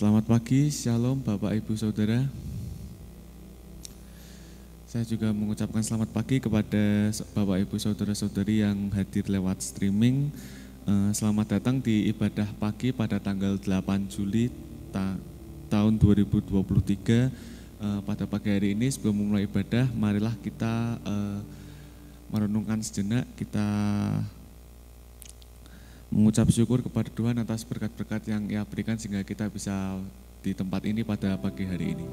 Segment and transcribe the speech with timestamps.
[0.00, 2.24] Selamat pagi, Shalom Bapak Ibu Saudara.
[4.88, 10.32] Saya juga mengucapkan selamat pagi kepada Bapak Ibu Saudara-saudari yang hadir lewat streaming.
[10.88, 14.48] Eh, selamat datang di ibadah pagi pada tanggal 8 Juli
[14.88, 15.20] ta
[15.68, 17.28] tahun 2023.
[17.28, 21.44] Eh, pada pagi hari ini sebelum memulai ibadah, marilah kita uh,
[22.32, 23.68] merenungkan sejenak, kita
[26.10, 29.96] mengucap syukur kepada Tuhan atas berkat-berkat yang ia berikan sehingga kita bisa
[30.42, 32.06] di tempat ini pada pagi hari ini.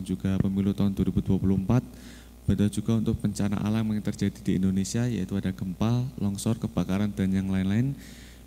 [0.00, 2.48] Dan juga pemilu tahun 2024.
[2.48, 7.28] Berdoa juga untuk bencana alam yang terjadi di Indonesia yaitu ada gempa, longsor, kebakaran dan
[7.28, 7.92] yang lain-lain.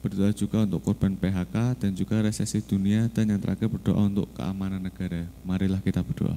[0.02, 4.82] Berdoa juga untuk korban PHK dan juga resesi dunia dan yang terakhir berdoa untuk keamanan
[4.82, 5.30] negara.
[5.46, 6.36] Marilah kita berdoa.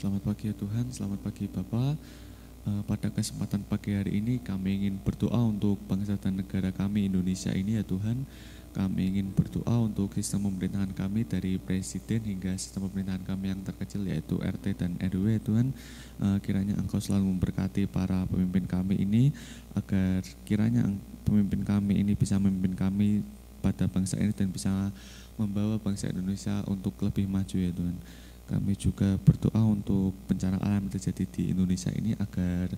[0.00, 1.92] Selamat pagi ya Tuhan, selamat pagi Bapak.
[2.64, 7.52] Uh, pada kesempatan pagi hari ini kami ingin berdoa untuk bangsa dan negara kami Indonesia
[7.52, 8.24] ini ya Tuhan.
[8.72, 14.08] Kami ingin berdoa untuk sistem pemerintahan kami dari presiden hingga sistem pemerintahan kami yang terkecil
[14.08, 15.68] yaitu RT dan RW ya Tuhan.
[16.16, 19.36] Uh, kiranya Engkau selalu memberkati para pemimpin kami ini
[19.76, 20.88] agar kiranya
[21.28, 23.20] pemimpin kami ini bisa memimpin kami
[23.60, 24.72] pada bangsa ini dan bisa
[25.36, 27.96] membawa bangsa Indonesia untuk lebih maju ya Tuhan.
[28.50, 32.74] Kami juga berdoa untuk bencana alam yang terjadi di Indonesia ini agar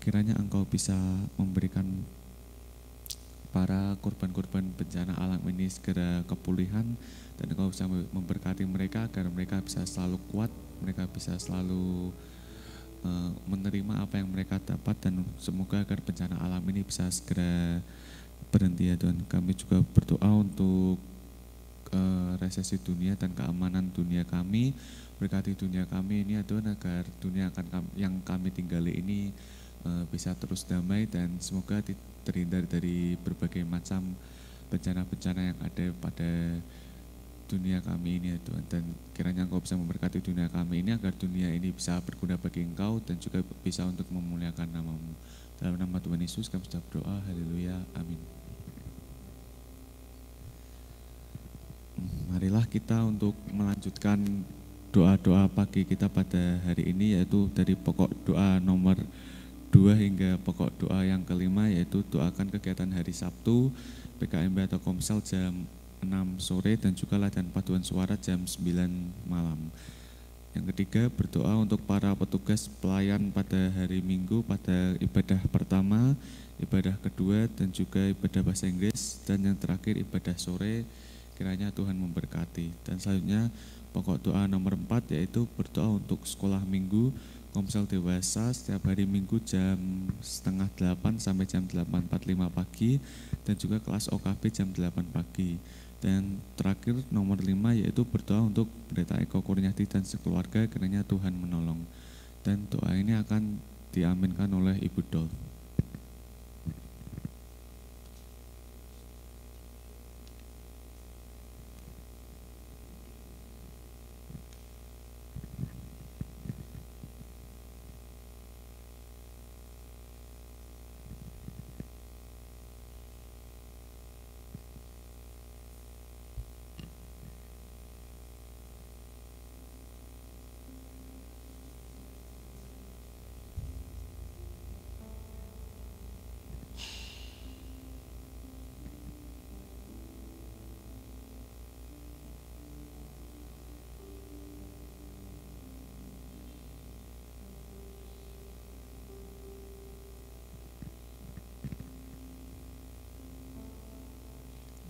[0.00, 0.96] kiranya Engkau bisa
[1.36, 1.84] memberikan
[3.52, 6.96] para korban-korban bencana alam ini segera kepulihan
[7.36, 10.48] dan Engkau bisa memberkati mereka agar mereka bisa selalu kuat,
[10.80, 12.08] mereka bisa selalu
[13.04, 17.84] uh, menerima apa yang mereka dapat dan semoga agar bencana alam ini bisa segera
[18.48, 19.28] berhenti ya Tuhan.
[19.28, 21.11] Kami juga berdoa untuk
[21.92, 24.72] uh, resesi dunia dan keamanan dunia kami
[25.22, 29.30] berkati dunia kami ini ya Tuhan agar dunia akan kami, yang kami tinggali ini
[29.86, 31.78] uh, bisa terus damai dan semoga
[32.26, 34.18] terhindar dari berbagai macam
[34.66, 36.30] bencana-bencana yang ada pada
[37.46, 38.64] dunia kami ini ya Tuhan.
[38.66, 38.84] Dan
[39.14, 43.20] kiranya Engkau bisa memberkati dunia kami ini agar dunia ini bisa berguna bagi Engkau dan
[43.20, 45.12] juga bisa untuk memuliakan namamu.
[45.60, 47.22] Dalam nama Tuhan Yesus kami sudah berdoa.
[47.28, 47.78] Haleluya.
[47.94, 48.41] Amin
[52.32, 54.18] marilah kita untuk melanjutkan
[54.92, 59.00] doa-doa pagi kita pada hari ini yaitu dari pokok doa nomor
[59.72, 63.72] dua hingga pokok doa yang kelima yaitu doakan kegiatan hari Sabtu
[64.20, 65.64] PKMB atau Komsel jam
[66.04, 68.68] 6 sore dan juga latihan paduan suara jam 9
[69.24, 69.58] malam.
[70.52, 76.12] Yang ketiga berdoa untuk para petugas pelayan pada hari Minggu pada ibadah pertama,
[76.60, 80.84] ibadah kedua dan juga ibadah bahasa Inggris dan yang terakhir ibadah sore
[81.42, 82.70] kiranya Tuhan memberkati.
[82.86, 83.50] Dan selanjutnya
[83.92, 87.12] Pokok doa nomor 4 yaitu berdoa untuk sekolah minggu
[87.52, 89.76] Komsel dewasa setiap hari minggu jam
[90.24, 92.96] setengah 8 sampai jam 8.45 pagi
[93.44, 95.60] dan juga kelas OKB jam 8 pagi.
[96.00, 101.84] Dan terakhir nomor 5 yaitu berdoa untuk Pendeta Eko Kurniati dan sekeluarga kiranya Tuhan menolong.
[102.40, 103.60] Dan doa ini akan
[103.92, 105.51] diaminkan oleh Ibu Dol.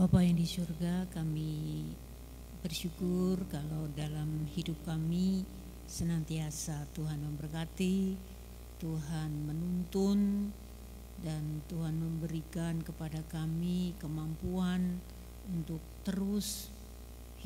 [0.03, 1.87] Bapa yang di surga, kami
[2.59, 5.47] bersyukur kalau dalam hidup kami
[5.87, 8.19] senantiasa Tuhan memberkati,
[8.83, 10.51] Tuhan menuntun,
[11.23, 14.99] dan Tuhan memberikan kepada kami kemampuan
[15.47, 16.67] untuk terus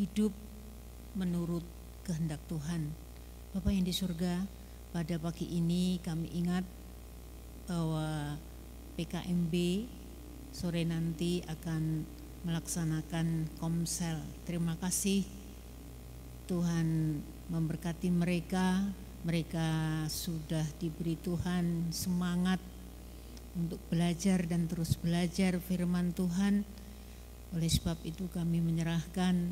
[0.00, 0.32] hidup
[1.12, 1.68] menurut
[2.08, 2.88] kehendak Tuhan.
[3.52, 4.48] Bapak yang di surga,
[4.96, 6.64] pada pagi ini kami ingat
[7.68, 8.40] bahwa
[8.96, 9.52] PKMB
[10.56, 12.15] sore nanti akan
[12.46, 14.22] melaksanakan komsel.
[14.46, 15.26] Terima kasih
[16.46, 17.18] Tuhan
[17.50, 18.86] memberkati mereka.
[19.26, 22.62] Mereka sudah diberi Tuhan semangat
[23.58, 26.62] untuk belajar dan terus belajar firman Tuhan.
[27.50, 29.50] Oleh sebab itu kami menyerahkan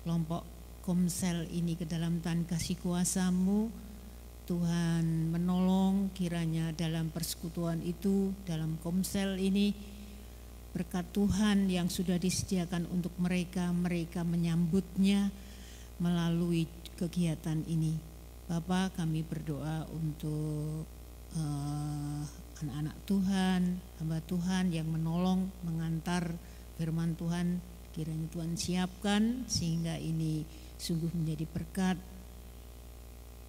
[0.00, 0.48] kelompok
[0.80, 3.68] komsel ini ke dalam tangan kasih kuasamu.
[4.48, 9.91] Tuhan menolong kiranya dalam persekutuan itu, dalam komsel ini,
[10.72, 15.28] berkat Tuhan yang sudah disediakan untuk mereka, mereka menyambutnya
[16.00, 16.64] melalui
[16.96, 17.94] kegiatan ini.
[18.48, 20.88] Bapak kami berdoa untuk
[21.36, 22.22] eh,
[22.64, 23.60] anak-anak Tuhan,
[24.00, 26.32] hamba Tuhan yang menolong mengantar
[26.80, 27.60] firman Tuhan.
[27.92, 30.48] Kiranya Tuhan siapkan sehingga ini
[30.80, 32.00] sungguh menjadi berkat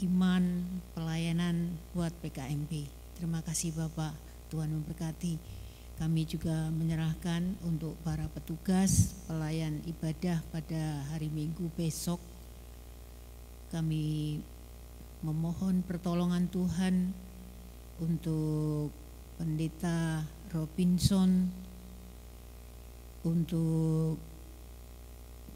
[0.03, 2.92] iman pelayanan buat PKMP.
[3.15, 4.12] Terima kasih Bapak,
[4.51, 5.52] Tuhan memberkati.
[5.93, 12.17] Kami juga menyerahkan untuk para petugas pelayan ibadah pada hari Minggu besok.
[13.69, 14.41] Kami
[15.21, 17.13] memohon pertolongan Tuhan
[18.01, 18.89] untuk
[19.38, 21.50] Pendeta Robinson,
[23.23, 24.17] untuk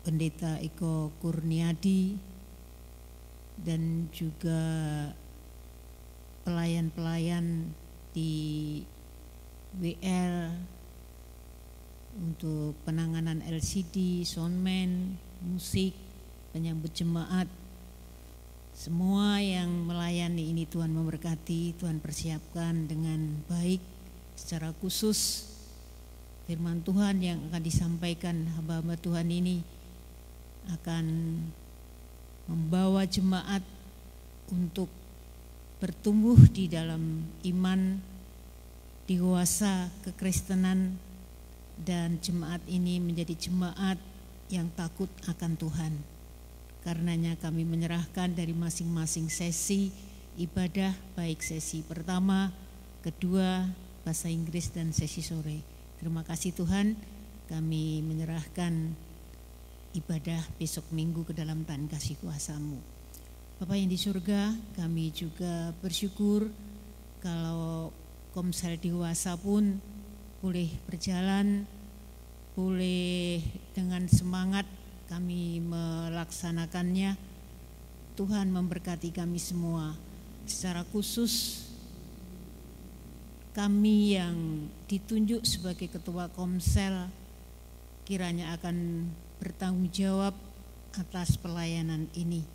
[0.05, 2.15] Pendeta Eko Kurniadi,
[3.61, 4.61] dan juga
[6.45, 7.73] pelayan-pelayan
[8.13, 8.79] di
[9.75, 10.55] WL
[12.17, 15.91] untuk penanganan LCD, soundman, musik,
[16.55, 17.45] penyambut jemaat,
[18.77, 23.81] semua yang melayani ini Tuhan memberkati, Tuhan persiapkan dengan baik
[24.37, 25.49] secara khusus
[26.45, 29.65] firman Tuhan yang akan disampaikan hamba-hamba Tuhan ini
[30.77, 31.05] akan
[32.47, 33.65] membawa jemaat
[34.53, 34.87] untuk
[35.83, 37.99] bertumbuh di dalam iman,
[39.07, 40.99] dewasa kekristenan
[41.79, 43.95] dan jemaat ini menjadi jemaat
[44.51, 45.93] yang takut akan Tuhan.
[46.83, 49.91] Karenanya kami menyerahkan dari masing-masing sesi
[50.37, 52.53] ibadah baik sesi pertama,
[53.01, 53.65] kedua,
[54.05, 55.63] bahasa Inggris dan sesi sore.
[55.97, 56.93] Terima kasih Tuhan,
[57.49, 58.93] kami menyerahkan
[59.97, 62.77] ibadah besok minggu ke dalam tangan kasih kuasamu.
[63.57, 66.45] Bapak yang di surga, kami juga bersyukur
[67.17, 67.89] kalau
[68.37, 69.81] Komsel dewasa pun
[70.45, 71.65] boleh berjalan,
[72.53, 73.41] boleh
[73.73, 74.69] dengan semangat
[75.09, 77.17] kami melaksanakannya.
[78.13, 79.97] Tuhan memberkati kami semua.
[80.45, 81.65] Secara khusus
[83.57, 87.09] kami yang ditunjuk sebagai ketua Komsel
[88.05, 89.09] kiranya akan
[89.41, 90.37] bertanggung jawab
[90.93, 92.45] atas pelayanan ini.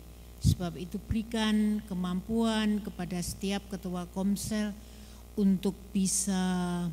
[0.47, 4.71] Sebab itu berikan kemampuan kepada setiap ketua Komsel
[5.33, 6.39] untuk bisa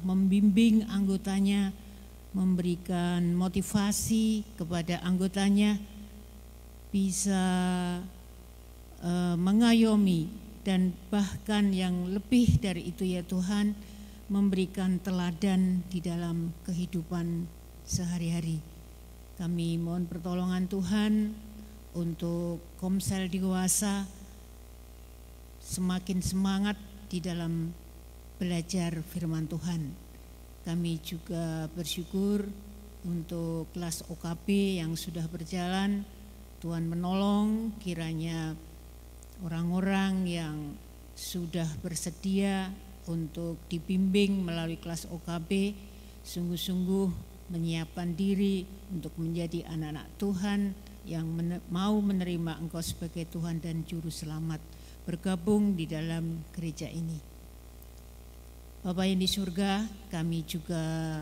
[0.00, 1.72] membimbing anggotanya,
[2.32, 5.76] memberikan motivasi kepada anggotanya,
[6.88, 7.42] bisa
[9.04, 10.30] uh, mengayomi
[10.64, 13.76] dan bahkan yang lebih dari itu ya Tuhan,
[14.30, 17.44] memberikan teladan di dalam kehidupan
[17.84, 18.62] sehari-hari.
[19.40, 21.34] Kami mohon pertolongan Tuhan
[21.96, 24.06] untuk Komsel dewasa
[25.58, 26.78] semakin semangat
[27.10, 27.74] di dalam
[28.40, 29.92] belajar firman Tuhan.
[30.64, 32.48] Kami juga bersyukur
[33.04, 36.08] untuk kelas OKP yang sudah berjalan.
[36.64, 38.56] Tuhan menolong kiranya
[39.44, 40.56] orang-orang yang
[41.12, 42.72] sudah bersedia
[43.04, 45.76] untuk dibimbing melalui kelas OKB
[46.24, 47.08] sungguh-sungguh
[47.52, 50.60] menyiapkan diri untuk menjadi anak-anak Tuhan
[51.04, 54.60] yang men mau menerima Engkau sebagai Tuhan dan Juru Selamat
[55.08, 57.29] bergabung di dalam gereja ini.
[58.80, 61.20] Bapak yang di surga, kami juga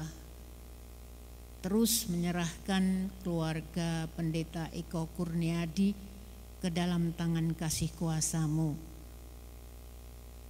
[1.58, 5.90] terus menyerahkan keluarga pendeta Eko Kurniadi
[6.62, 8.88] ke dalam tangan kasih kuasamu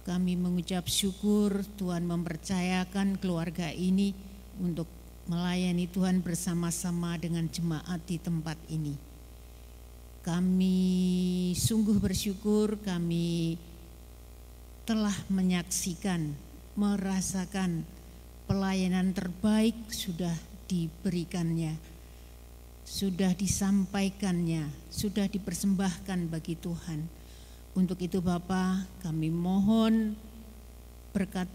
[0.09, 4.17] kami mengucap syukur Tuhan mempercayakan keluarga ini
[4.57, 4.89] untuk
[5.29, 8.97] melayani Tuhan bersama-sama dengan jemaat di tempat ini.
[10.25, 10.79] Kami
[11.53, 13.61] sungguh bersyukur kami
[14.89, 16.33] telah menyaksikan,
[16.79, 17.83] merasakan
[18.47, 20.33] pelayanan terbaik sudah
[20.71, 21.75] diberikannya,
[22.87, 27.19] sudah disampaikannya, sudah dipersembahkan bagi Tuhan
[27.77, 30.17] untuk itu Bapak kami mohon
[31.15, 31.45] berkat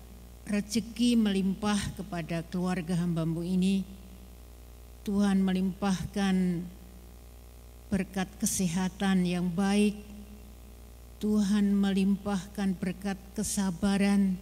[0.46, 3.82] rezeki melimpah kepada keluarga hambamu ini.
[5.04, 6.64] Tuhan melimpahkan
[7.92, 10.00] berkat kesehatan yang baik.
[11.20, 14.40] Tuhan melimpahkan berkat kesabaran.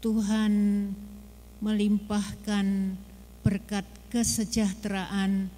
[0.00, 0.52] Tuhan
[1.60, 2.96] melimpahkan
[3.44, 5.52] berkat kesejahteraan.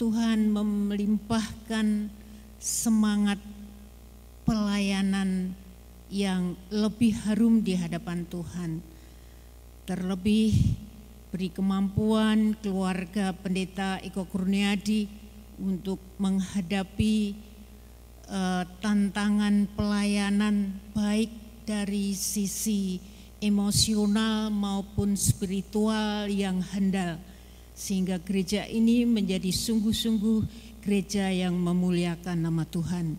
[0.00, 0.48] Tuhan
[0.88, 2.08] melimpahkan
[2.56, 3.36] semangat
[4.48, 5.52] pelayanan
[6.08, 8.80] yang lebih harum di hadapan Tuhan.
[9.84, 10.56] Terlebih
[11.28, 15.04] beri kemampuan keluarga pendeta Eko Kurniadi
[15.60, 17.36] untuk menghadapi
[18.32, 21.28] uh, tantangan pelayanan baik
[21.68, 27.18] dari sisi emosional maupun spiritual yang handal
[27.78, 30.42] sehingga gereja ini menjadi sungguh-sungguh
[30.82, 33.14] gereja yang memuliakan nama Tuhan.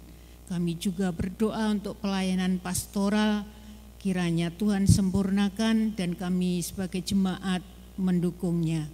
[0.51, 3.47] Kami juga berdoa untuk pelayanan pastoral,
[4.03, 7.63] kiranya Tuhan sempurnakan dan kami sebagai jemaat
[7.95, 8.91] mendukungnya.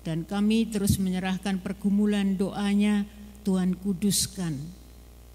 [0.00, 3.04] Dan kami terus menyerahkan pergumulan doanya,
[3.44, 4.56] Tuhan kuduskan.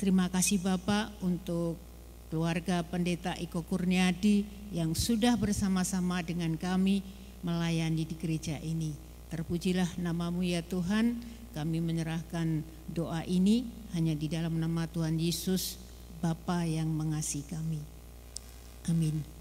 [0.02, 1.87] Terima kasih Bapak untuk
[2.28, 4.44] keluarga pendeta Iko Kurniadi
[4.76, 7.00] yang sudah bersama-sama dengan kami
[7.44, 8.92] melayani di gereja ini.
[9.32, 11.20] Terpujilah namamu ya Tuhan,
[11.56, 15.80] kami menyerahkan doa ini hanya di dalam nama Tuhan Yesus,
[16.20, 17.82] Bapa yang mengasihi kami.
[18.88, 19.38] Amin.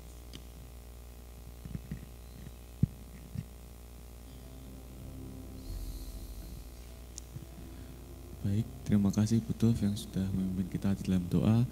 [8.46, 11.66] Baik, terima kasih Butuh yang sudah memimpin kita di dalam doa.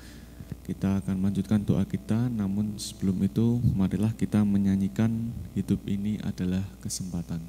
[0.64, 5.12] Kita akan melanjutkan doa kita, namun sebelum itu marilah kita menyanyikan
[5.52, 7.44] hidup ini adalah kesempatan.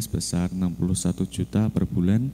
[0.00, 2.32] Sebesar 61 juta per bulan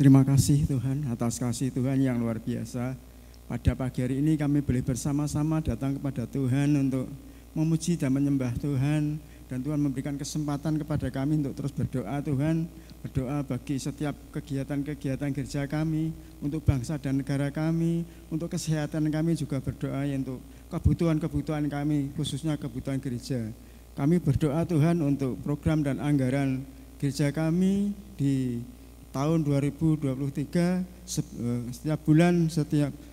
[0.02, 3.11] Terima kasih Tuhan atas kasih Tuhan yang luar biasa
[3.52, 7.04] pada pagi hari ini kami boleh bersama-sama datang kepada Tuhan untuk
[7.52, 9.20] memuji dan menyembah Tuhan.
[9.44, 12.64] Dan Tuhan memberikan kesempatan kepada kami untuk terus berdoa Tuhan.
[13.04, 19.60] Berdoa bagi setiap kegiatan-kegiatan gereja kami untuk bangsa dan negara kami untuk kesehatan kami juga
[19.60, 20.40] berdoa ya untuk
[20.72, 23.52] kebutuhan-kebutuhan kami khususnya kebutuhan gereja.
[23.92, 26.64] Kami berdoa Tuhan untuk program dan anggaran
[26.96, 28.64] gereja kami di
[29.12, 33.11] tahun 2023 eh, setiap bulan setiap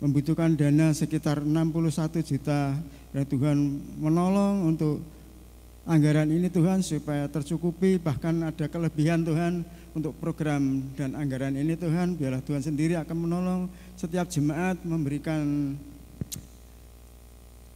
[0.00, 2.74] membutuhkan dana sekitar 61 juta.
[3.10, 3.56] Dan Tuhan
[4.00, 5.04] menolong untuk
[5.84, 8.00] anggaran ini Tuhan supaya tercukupi.
[8.00, 12.16] Bahkan ada kelebihan Tuhan untuk program dan anggaran ini Tuhan.
[12.16, 13.60] Biarlah Tuhan sendiri akan menolong
[13.94, 15.76] setiap jemaat memberikan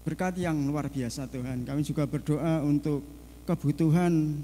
[0.04, 1.64] berkat yang luar biasa Tuhan.
[1.64, 3.04] Kami juga berdoa untuk
[3.44, 4.40] kebutuhan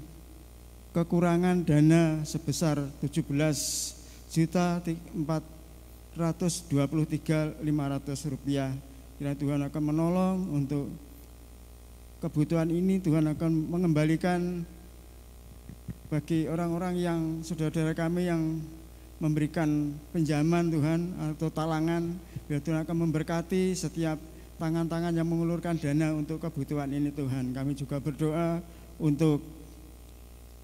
[0.91, 3.23] kekurangan dana sebesar 17
[4.27, 5.60] juta 423
[7.63, 8.71] 500 rupiah.
[9.15, 10.91] Kira Tuhan akan menolong untuk
[12.21, 14.61] kebutuhan ini Tuhan akan mengembalikan
[16.11, 18.59] bagi orang-orang yang saudara-saudara kami yang
[19.23, 20.99] memberikan pinjaman Tuhan
[21.31, 22.13] atau talangan
[22.49, 24.19] biar Tuhan akan memberkati setiap
[24.59, 27.55] tangan-tangan yang mengulurkan dana untuk kebutuhan ini Tuhan.
[27.55, 28.59] Kami juga berdoa
[28.99, 29.41] untuk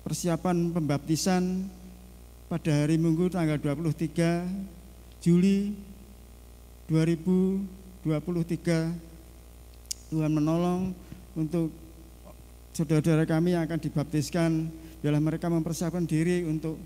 [0.04, 1.66] persiapan pembaptisan
[2.52, 4.77] pada hari Minggu tanggal 23
[5.28, 5.76] Juli
[6.88, 8.08] 2023
[10.08, 10.96] Tuhan menolong
[11.36, 11.68] untuk
[12.72, 14.72] saudara-saudara kami yang akan dibaptiskan
[15.04, 16.80] biarlah mereka mempersiapkan diri untuk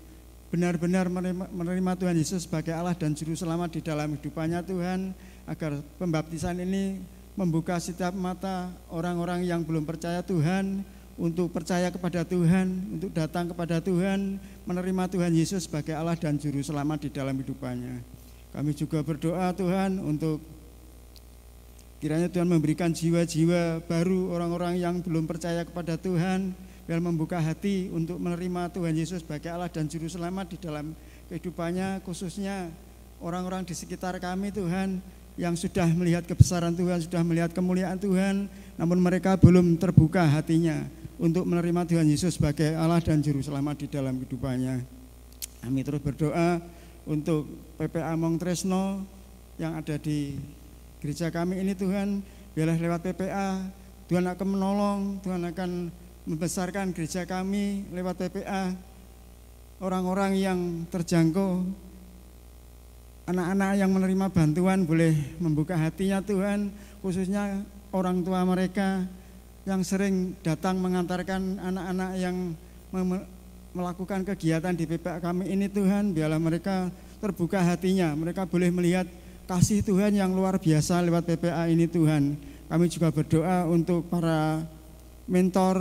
[0.50, 1.06] benar-benar
[1.54, 5.14] menerima Tuhan Yesus sebagai Allah dan Juru Selamat di dalam hidupannya Tuhan
[5.46, 6.98] agar pembaptisan ini
[7.38, 10.82] membuka setiap mata orang-orang yang belum percaya Tuhan
[11.14, 16.58] untuk percaya kepada Tuhan, untuk datang kepada Tuhan, menerima Tuhan Yesus sebagai Allah dan Juru
[16.58, 18.11] Selamat di dalam hidupannya.
[18.52, 20.44] Kami juga berdoa Tuhan untuk
[22.04, 26.52] kiranya Tuhan memberikan jiwa-jiwa baru orang-orang yang belum percaya kepada Tuhan,
[26.84, 30.92] biar membuka hati untuk menerima Tuhan Yesus sebagai Allah dan Juru Selamat di dalam
[31.32, 32.68] kehidupannya, khususnya
[33.24, 35.00] orang-orang di sekitar kami Tuhan,
[35.40, 40.84] yang sudah melihat kebesaran Tuhan, sudah melihat kemuliaan Tuhan, namun mereka belum terbuka hatinya
[41.16, 44.84] untuk menerima Tuhan Yesus sebagai Allah dan Juru Selamat di dalam kehidupannya.
[45.62, 46.58] Kami terus berdoa
[47.08, 49.02] untuk PPA Mong Tresno
[49.58, 50.38] yang ada di
[51.02, 52.22] gereja kami ini Tuhan,
[52.54, 53.48] biarlah lewat PPA
[54.06, 55.70] Tuhan akan menolong, Tuhan akan
[56.28, 58.76] membesarkan gereja kami lewat PPA
[59.82, 60.58] orang-orang yang
[60.92, 61.66] terjangkau
[63.26, 66.70] anak-anak yang menerima bantuan boleh membuka hatinya Tuhan,
[67.02, 67.62] khususnya
[67.94, 69.06] orang tua mereka
[69.62, 72.36] yang sering datang mengantarkan anak-anak yang
[73.72, 79.08] melakukan kegiatan di PPA kami ini Tuhan, biarlah mereka terbuka hatinya, mereka boleh melihat
[79.48, 82.36] kasih Tuhan yang luar biasa lewat PPA ini Tuhan.
[82.68, 84.64] Kami juga berdoa untuk para
[85.28, 85.80] mentor,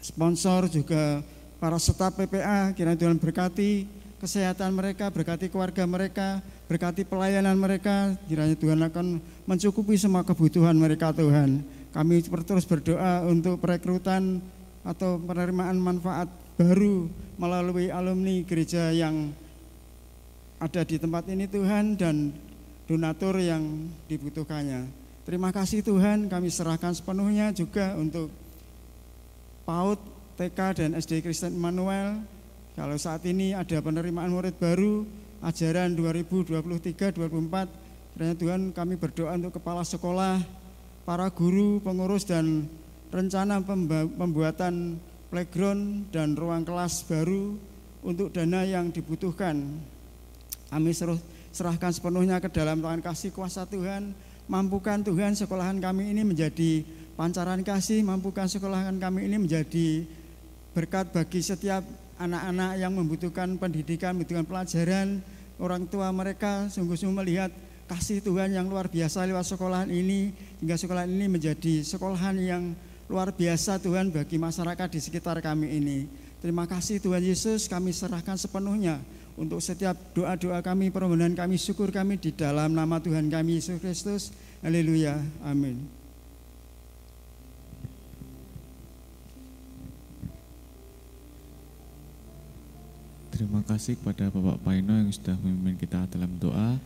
[0.00, 1.20] sponsor juga
[1.60, 3.88] para staf PPA, kiranya Tuhan berkati
[4.20, 8.16] kesehatan mereka, berkati keluarga mereka, berkati pelayanan mereka.
[8.24, 11.60] Kiranya Tuhan akan mencukupi semua kebutuhan mereka Tuhan.
[11.92, 14.40] Kami terus berdoa untuk perekrutan
[14.84, 19.34] atau penerimaan manfaat baru melalui alumni gereja yang
[20.62, 22.30] ada di tempat ini Tuhan dan
[22.86, 24.86] donatur yang dibutuhkannya.
[25.24, 28.28] Terima kasih Tuhan, kami serahkan sepenuhnya juga untuk
[29.64, 29.98] PAUD,
[30.36, 32.20] TK dan SD Kristen Emmanuel
[32.74, 35.06] kalau saat ini ada penerimaan murid baru
[35.46, 40.42] ajaran 2023-2024, kiranya Tuhan kami berdoa untuk kepala sekolah,
[41.06, 42.66] para guru, pengurus dan
[43.14, 43.62] rencana
[44.18, 44.98] pembuatan
[45.34, 47.58] playground dan ruang kelas baru
[48.06, 49.82] untuk dana yang dibutuhkan.
[50.70, 50.94] Kami
[51.50, 54.14] serahkan sepenuhnya ke dalam tangan kasih kuasa Tuhan.
[54.46, 56.86] Mampukan Tuhan sekolahan kami ini menjadi
[57.18, 60.06] pancaran kasih, mampukan sekolahan kami ini menjadi
[60.70, 61.82] berkat bagi setiap
[62.14, 65.18] anak-anak yang membutuhkan pendidikan, membutuhkan pelajaran,
[65.58, 67.50] orang tua mereka sungguh-sungguh melihat
[67.90, 70.30] kasih Tuhan yang luar biasa lewat sekolahan ini,
[70.62, 72.62] hingga sekolahan ini menjadi sekolahan yang
[73.08, 75.98] luar biasa Tuhan bagi masyarakat di sekitar kami ini.
[76.40, 79.00] Terima kasih Tuhan Yesus, kami serahkan sepenuhnya
[79.34, 84.22] untuk setiap doa-doa kami, permohonan kami, syukur kami di dalam nama Tuhan kami Yesus Kristus.
[84.62, 85.18] Haleluya.
[85.42, 86.04] Amin.
[93.34, 96.78] Terima kasih kepada Bapak Paino yang sudah memimpin kita dalam doa.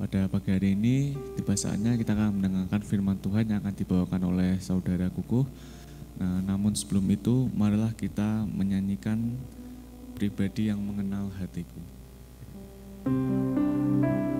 [0.00, 4.56] Pada pagi hari ini, tiba saatnya kita akan mendengarkan firman Tuhan yang akan dibawakan oleh
[4.56, 5.44] saudara Kukuh.
[6.16, 9.36] Nah, namun sebelum itu, marilah kita menyanyikan
[10.16, 11.84] pribadi yang mengenal hatiku.
[13.04, 14.39] surga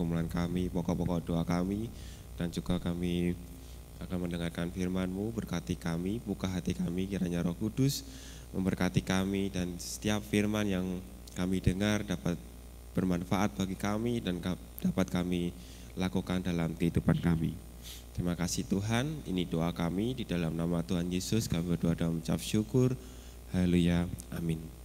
[0.00, 1.92] pergumulan kami, pokok-pokok doa kami
[2.40, 3.36] dan juga kami
[4.00, 8.00] akan mendengarkan firman-Mu, berkati kami, buka hati kami, kiranya roh kudus
[8.56, 11.04] memberkati kami dan setiap firman yang
[11.36, 12.40] kami dengar dapat
[12.96, 14.40] bermanfaat bagi kami dan
[14.80, 15.52] dapat kami
[16.00, 17.52] lakukan dalam kehidupan kami.
[18.16, 22.40] Terima kasih Tuhan, ini doa kami di dalam nama Tuhan Yesus kami berdoa dan mengucap
[22.40, 22.96] syukur.
[23.52, 24.08] Haleluya.
[24.32, 24.79] Amin.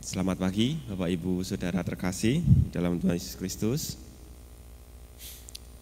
[0.00, 2.40] Selamat pagi Bapak Ibu Saudara terkasih
[2.72, 4.00] dalam Tuhan Yesus Kristus.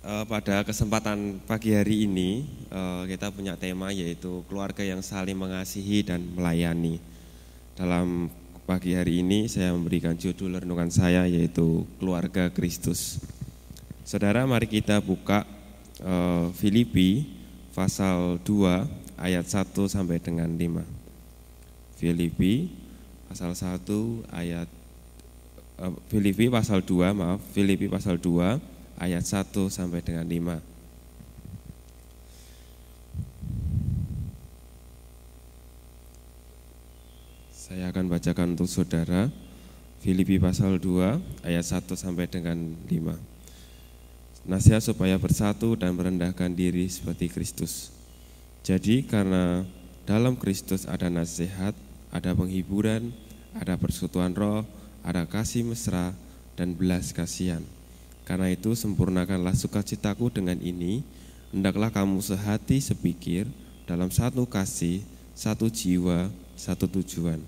[0.03, 6.03] Eh, pada kesempatan pagi hari ini eh, kita punya tema yaitu keluarga yang saling mengasihi
[6.03, 6.99] dan melayani.
[7.79, 8.27] Dalam
[8.67, 13.23] pagi hari ini saya memberikan judul renungan saya yaitu keluarga Kristus.
[14.03, 15.47] Saudara mari kita buka
[16.03, 17.23] eh, Filipi
[17.71, 18.83] pasal 2
[19.15, 20.83] ayat 1 sampai dengan 5.
[22.03, 22.78] Filipi
[23.29, 23.85] pasal 1
[24.33, 24.69] ayat
[25.79, 28.59] uh, Filipi pasal 2 maaf Filipi pasal 2
[28.99, 30.81] ayat 1 sampai dengan 5
[37.53, 39.29] Saya akan bacakan untuk saudara
[40.01, 43.39] Filipi pasal 2 ayat 1 sampai dengan 5
[44.49, 47.93] Nasihat supaya bersatu dan merendahkan diri seperti Kristus.
[48.65, 49.61] Jadi karena
[50.09, 51.77] dalam Kristus ada nasihat
[52.09, 53.13] ada penghiburan,
[53.57, 54.65] ada persekutuan roh,
[55.05, 56.13] ada kasih mesra,
[56.59, 57.63] dan belas kasihan.
[58.27, 61.01] Karena itu sempurnakanlah sukacitaku dengan ini,
[61.55, 63.49] hendaklah kamu sehati sepikir
[63.89, 65.01] dalam satu kasih,
[65.33, 67.41] satu jiwa, satu tujuan.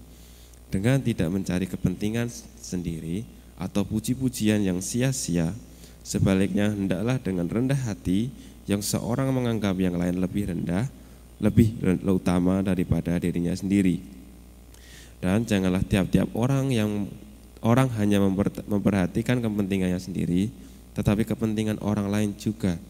[0.70, 2.30] Dengan tidak mencari kepentingan
[2.62, 3.26] sendiri
[3.58, 5.52] atau puji-pujian yang sia-sia,
[6.06, 8.30] sebaliknya hendaklah dengan rendah hati
[8.64, 10.86] yang seorang menganggap yang lain lebih rendah,
[11.42, 14.19] lebih utama daripada dirinya sendiri
[15.20, 17.08] Dan janganlah tiap-tiap orang yang
[17.60, 18.20] orang hanya
[18.64, 20.48] memperhatikan kepentingannya sendiri,
[20.96, 22.80] tetapi kepentingan orang lain juga.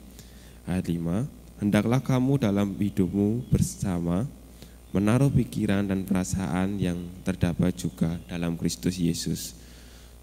[0.64, 1.26] Ayat 5,
[1.58, 4.30] hendaklah kamu dalam hidupmu bersama
[4.94, 9.54] menaruh pikiran dan perasaan yang terdapat juga dalam Kristus Yesus.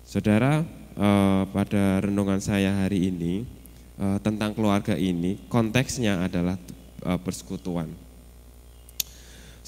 [0.07, 0.63] Saudara,
[0.95, 3.43] eh, pada renungan saya hari ini
[3.97, 6.55] eh, tentang keluarga ini, konteksnya adalah
[7.03, 8.06] eh, persekutuan.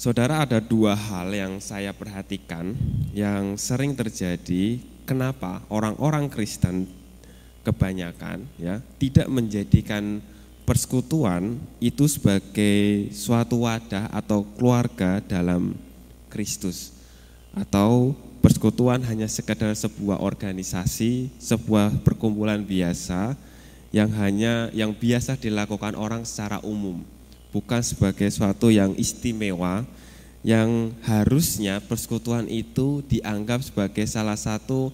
[0.00, 2.72] Saudara ada dua hal yang saya perhatikan
[3.12, 6.88] yang sering terjadi kenapa orang-orang Kristen
[7.60, 10.24] kebanyakan ya tidak menjadikan
[10.64, 15.76] persekutuan itu sebagai suatu wadah atau keluarga dalam
[16.32, 16.96] Kristus.
[17.52, 23.36] Atau persekutuan hanya sekedar sebuah organisasi, sebuah perkumpulan biasa
[23.92, 27.04] yang hanya yang biasa dilakukan orang secara umum
[27.50, 29.86] bukan sebagai suatu yang istimewa
[30.40, 34.88] yang harusnya persekutuan itu dianggap sebagai salah satu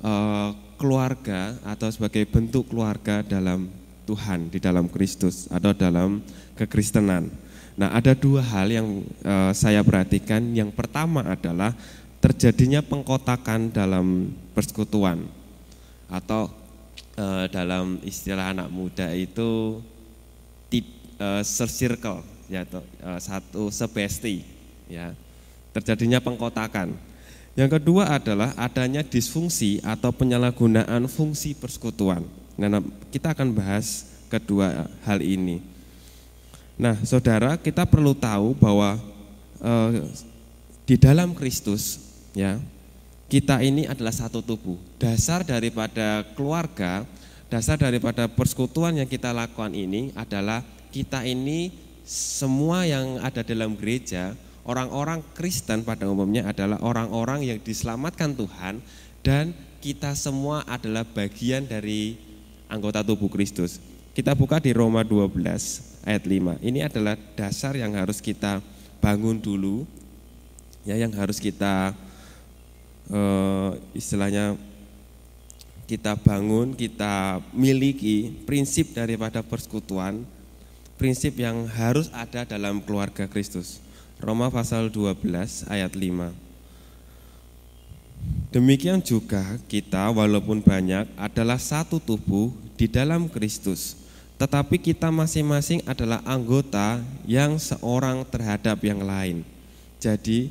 [0.00, 3.68] uh, keluarga atau sebagai bentuk keluarga dalam
[4.08, 6.24] Tuhan di dalam Kristus atau dalam
[6.56, 7.28] kekristenan.
[7.76, 8.88] Nah, ada dua hal yang
[9.22, 10.40] uh, saya perhatikan.
[10.56, 11.76] Yang pertama adalah
[12.18, 15.28] terjadinya pengkotakan dalam persekutuan
[16.08, 16.48] atau
[17.20, 19.78] uh, dalam istilah anak muda itu
[21.18, 24.42] uh, circle ya uh, satu sebesti
[24.88, 25.12] ya.
[25.74, 26.96] Terjadinya pengkotakan.
[27.58, 32.24] Yang kedua adalah adanya disfungsi atau penyalahgunaan fungsi persekutuan.
[32.54, 35.60] Nah kita akan bahas kedua hal ini.
[36.78, 38.98] Nah saudara kita perlu tahu bahwa
[39.58, 39.90] uh,
[40.86, 42.00] di dalam Kristus
[42.32, 42.56] ya
[43.28, 44.78] kita ini adalah satu tubuh.
[44.96, 47.04] Dasar daripada keluarga
[47.48, 51.72] dasar daripada persekutuan yang kita lakukan ini adalah kita ini
[52.08, 54.32] semua yang ada dalam gereja,
[54.64, 58.80] orang-orang Kristen pada umumnya adalah orang-orang yang diselamatkan Tuhan
[59.20, 59.52] dan
[59.84, 62.16] kita semua adalah bagian dari
[62.68, 63.80] anggota tubuh Kristus.
[64.16, 65.36] Kita buka di Roma 12
[66.08, 66.58] ayat 5.
[66.64, 68.58] Ini adalah dasar yang harus kita
[68.98, 69.86] bangun dulu
[70.82, 71.94] ya yang harus kita
[73.12, 74.56] uh, istilahnya
[75.88, 80.24] kita bangun, kita miliki prinsip daripada persekutuan
[80.98, 83.78] prinsip yang harus ada dalam keluarga Kristus.
[84.18, 86.34] Roma pasal 12 ayat 5.
[88.50, 93.94] Demikian juga kita walaupun banyak adalah satu tubuh di dalam Kristus.
[94.42, 99.46] Tetapi kita masing-masing adalah anggota yang seorang terhadap yang lain.
[100.02, 100.50] Jadi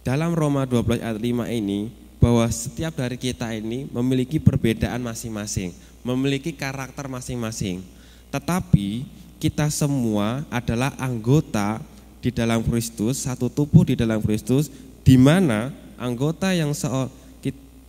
[0.00, 5.72] dalam Roma 12 ayat 5 ini bahwa setiap dari kita ini memiliki perbedaan masing-masing,
[6.04, 7.80] memiliki karakter masing-masing.
[8.28, 11.80] Tetapi kita semua adalah anggota
[12.20, 14.68] di dalam Kristus, satu tubuh di dalam Kristus,
[15.00, 16.86] di mana anggota yang se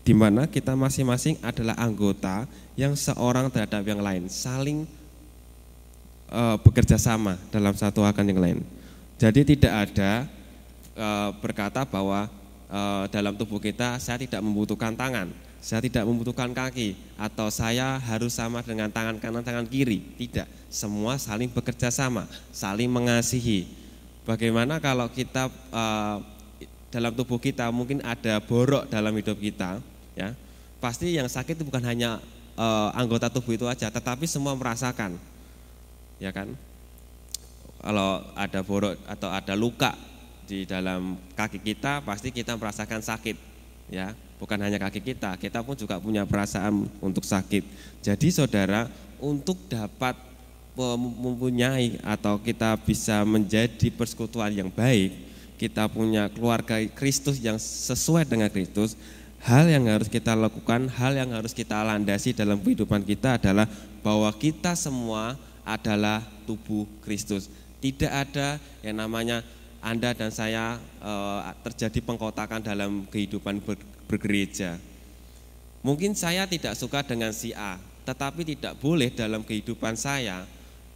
[0.02, 4.90] di mana kita masing-masing adalah anggota yang seorang terhadap yang lain, saling
[6.34, 8.60] uh, bekerja sama dalam satu akan yang lain.
[9.22, 10.26] Jadi tidak ada
[10.98, 12.26] uh, berkata bahwa
[12.66, 15.30] uh, dalam tubuh kita saya tidak membutuhkan tangan,
[15.62, 20.02] saya tidak membutuhkan kaki, atau saya harus sama dengan tangan kanan, tangan kiri.
[20.18, 23.70] Tidak semua saling bekerja sama, saling mengasihi.
[24.26, 26.18] Bagaimana kalau kita uh,
[26.90, 29.78] dalam tubuh kita mungkin ada borok dalam hidup kita,
[30.18, 30.34] ya
[30.82, 32.18] pasti yang sakit itu bukan hanya
[32.58, 35.16] uh, anggota tubuh itu aja, tetapi semua merasakan,
[36.18, 36.58] ya kan?
[37.82, 39.94] Kalau ada borok atau ada luka
[40.46, 43.38] di dalam kaki kita, pasti kita merasakan sakit,
[43.92, 44.16] ya.
[44.42, 47.62] Bukan hanya kaki kita, kita pun juga punya perasaan untuk sakit.
[48.02, 48.90] Jadi saudara,
[49.22, 50.18] untuk dapat
[50.98, 55.14] mempunyai atau kita bisa menjadi persekutuan yang baik,
[55.62, 58.98] kita punya keluarga Kristus yang sesuai dengan Kristus,
[59.46, 63.70] hal yang harus kita lakukan, hal yang harus kita landasi dalam kehidupan kita adalah
[64.02, 67.46] bahwa kita semua adalah tubuh Kristus.
[67.78, 69.46] Tidak ada yang namanya
[69.82, 71.14] Anda dan saya e,
[71.66, 74.78] terjadi pengkotakan dalam kehidupan ber, bergereja.
[75.82, 80.46] Mungkin saya tidak suka dengan si A, tetapi tidak boleh dalam kehidupan saya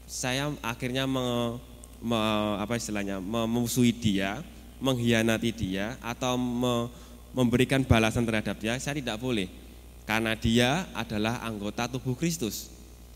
[0.05, 1.57] saya akhirnya me,
[2.01, 2.17] me,
[2.61, 4.41] apa istilahnya memusuhi dia,
[4.77, 6.89] mengkhianati dia atau me,
[7.33, 9.49] memberikan balasan terhadap dia, saya tidak boleh.
[10.05, 12.69] Karena dia adalah anggota tubuh Kristus.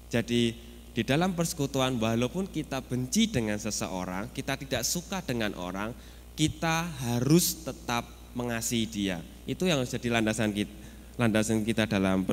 [0.09, 0.57] Jadi
[0.93, 5.93] di dalam persekutuan walaupun kita benci dengan seseorang, kita tidak suka dengan orang,
[6.33, 9.17] kita harus tetap mengasihi dia.
[9.45, 10.73] Itu yang jadi landasan kita,
[11.19, 12.25] landasan kita dalam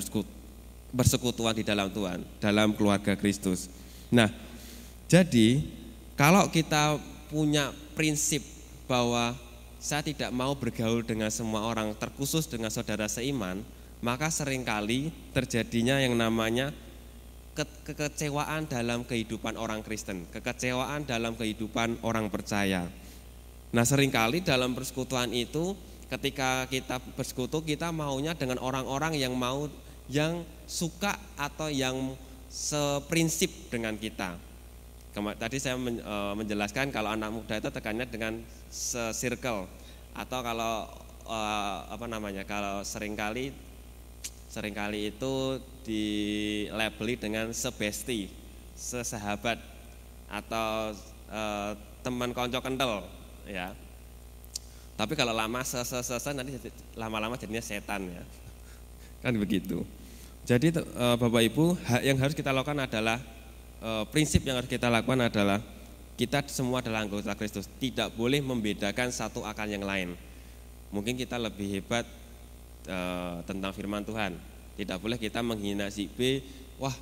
[0.92, 3.68] persekutuan di dalam Tuhan, dalam keluarga Kristus.
[4.08, 4.32] Nah,
[5.10, 5.60] jadi
[6.16, 6.96] kalau kita
[7.28, 8.40] punya prinsip
[8.88, 9.36] bahwa
[9.76, 13.60] saya tidak mau bergaul dengan semua orang, terkhusus dengan saudara seiman,
[14.00, 16.72] maka sering kali terjadinya yang namanya
[17.56, 22.84] ke- kekecewaan dalam kehidupan orang Kristen, kekecewaan dalam kehidupan orang percaya.
[23.72, 25.72] Nah, sering kali dalam persekutuan itu
[26.06, 29.66] ketika kita bersekutu kita maunya dengan orang-orang yang mau
[30.06, 32.14] yang suka atau yang
[32.46, 34.38] seprinsip dengan kita.
[35.16, 38.36] Tadi saya e, menjelaskan kalau anak muda itu tekannya dengan
[38.68, 39.64] se-circle
[40.12, 40.86] atau kalau
[41.24, 41.38] e,
[41.88, 43.50] apa namanya kalau sering kali
[44.56, 48.32] sering kali itu dilabeli dengan sebesti,
[48.72, 49.60] sesahabat
[50.32, 50.96] atau
[51.28, 51.42] e,
[52.00, 53.04] teman konco kental
[53.44, 53.76] ya.
[54.96, 56.56] Tapi kalau lama sese nanti
[56.96, 58.24] lama-lama jadinya setan ya.
[59.28, 59.84] Kan begitu.
[60.48, 63.20] Jadi e, Bapak Ibu, yang harus kita lakukan adalah
[63.84, 65.60] e, prinsip yang harus kita lakukan adalah
[66.16, 70.16] kita semua adalah anggota Kristus, tidak boleh membedakan satu akan yang lain.
[70.88, 72.08] Mungkin kita lebih hebat
[72.86, 72.98] e,
[73.44, 74.38] tentang firman Tuhan.
[74.78, 76.40] Tidak boleh kita menghina si B,
[76.78, 76.94] wah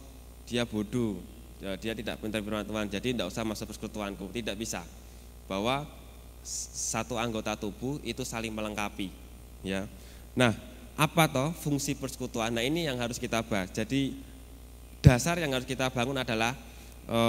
[0.49, 1.21] dia bodoh,
[1.61, 4.33] ya, dia tidak pintar firman Tuhan, jadi tidak usah masuk persekutuanku.
[4.33, 4.83] Tidak bisa.
[5.47, 5.85] Bahwa
[6.45, 9.09] satu anggota tubuh itu saling melengkapi.
[9.65, 9.89] Ya.
[10.37, 10.53] Nah,
[10.95, 12.55] apa toh fungsi persekutuan?
[12.55, 13.73] Nah ini yang harus kita bahas.
[13.75, 14.15] Jadi
[15.03, 16.55] dasar yang harus kita bangun adalah
[17.09, 17.21] e,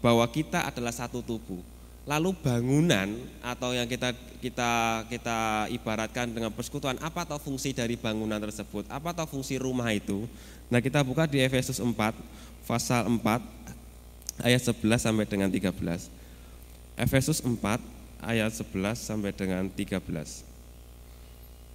[0.00, 1.73] bahwa kita adalah satu tubuh.
[2.04, 4.12] Lalu bangunan atau yang kita
[4.44, 8.84] kita kita ibaratkan dengan persekutuan, apa atau fungsi dari bangunan tersebut?
[8.92, 10.28] Apa atau fungsi rumah itu?
[10.68, 11.96] Nah, kita buka di Efesus 4
[12.68, 16.12] pasal 4 ayat 11 sampai dengan 13.
[17.00, 17.56] Efesus 4
[18.20, 20.44] ayat 11 sampai dengan 13.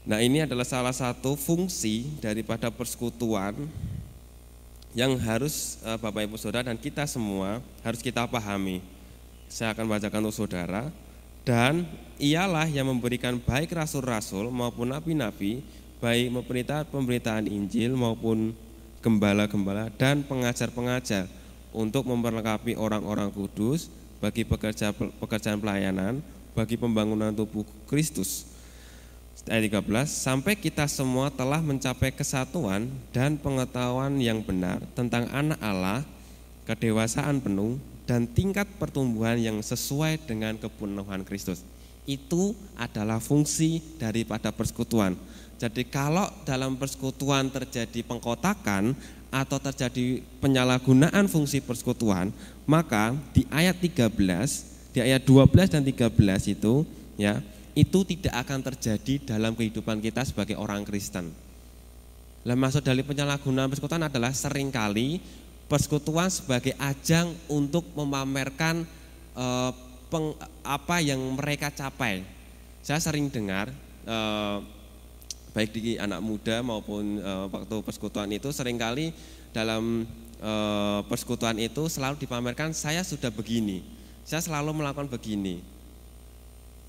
[0.05, 3.57] Nah, ini adalah salah satu fungsi daripada persekutuan
[4.93, 8.81] yang harus eh, Bapak Ibu Saudara dan kita semua harus kita pahami
[9.49, 10.93] saya akan bacakan untuk saudara
[11.41, 11.89] dan
[12.21, 15.65] ialah yang memberikan baik rasul-rasul maupun nabi-nabi
[15.97, 18.53] baik pemberita pemberitaan Injil maupun
[19.01, 21.25] gembala-gembala dan pengajar-pengajar
[21.73, 23.89] untuk memperlengkapi orang-orang kudus
[24.21, 26.21] bagi pekerja, pekerjaan pelayanan
[26.53, 28.45] bagi pembangunan tubuh Kristus.
[29.47, 36.03] Ayat 13, sampai kita semua telah mencapai kesatuan dan pengetahuan yang benar tentang anak Allah,
[36.67, 37.79] kedewasaan penuh
[38.09, 41.61] dan tingkat pertumbuhan yang sesuai dengan kepenuhan Kristus.
[42.09, 45.13] Itu adalah fungsi daripada persekutuan.
[45.61, 48.97] Jadi kalau dalam persekutuan terjadi pengkotakan
[49.29, 52.33] atau terjadi penyalahgunaan fungsi persekutuan,
[52.65, 54.09] maka di ayat 13,
[54.89, 56.81] di ayat 12 dan 13 itu
[57.13, 57.45] ya,
[57.77, 61.29] itu tidak akan terjadi dalam kehidupan kita sebagai orang Kristen.
[62.41, 65.21] Lah maksud dari penyalahgunaan persekutuan adalah sering kali
[65.69, 68.83] persekutuan sebagai ajang untuk memamerkan
[69.37, 69.71] eh,
[70.09, 70.33] peng,
[70.65, 72.25] apa yang mereka capai.
[72.81, 73.69] Saya sering dengar
[74.09, 74.57] eh,
[75.53, 79.13] baik di anak muda maupun eh, waktu persekutuan itu sering kali
[79.53, 80.09] dalam
[80.41, 83.85] eh, persekutuan itu selalu dipamerkan saya sudah begini,
[84.25, 85.61] saya selalu melakukan begini.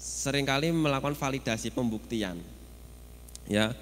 [0.00, 2.40] Seringkali melakukan validasi pembuktian.
[3.44, 3.76] Ya,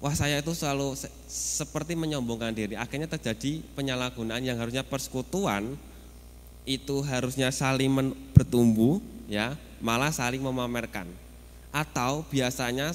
[0.00, 2.74] wah saya itu selalu se seperti menyombongkan diri.
[2.74, 5.76] Akhirnya terjadi penyalahgunaan yang harusnya persekutuan
[6.64, 7.92] itu harusnya saling
[8.32, 8.98] bertumbuh
[9.28, 11.06] ya, malah saling memamerkan.
[11.70, 12.90] Atau biasanya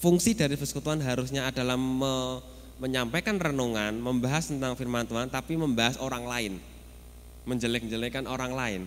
[0.00, 2.40] fungsi dari persekutuan harusnya adalah me
[2.74, 6.52] menyampaikan renungan, membahas tentang firman Tuhan tapi membahas orang lain.
[7.46, 8.82] Menjelek-jelekan orang lain.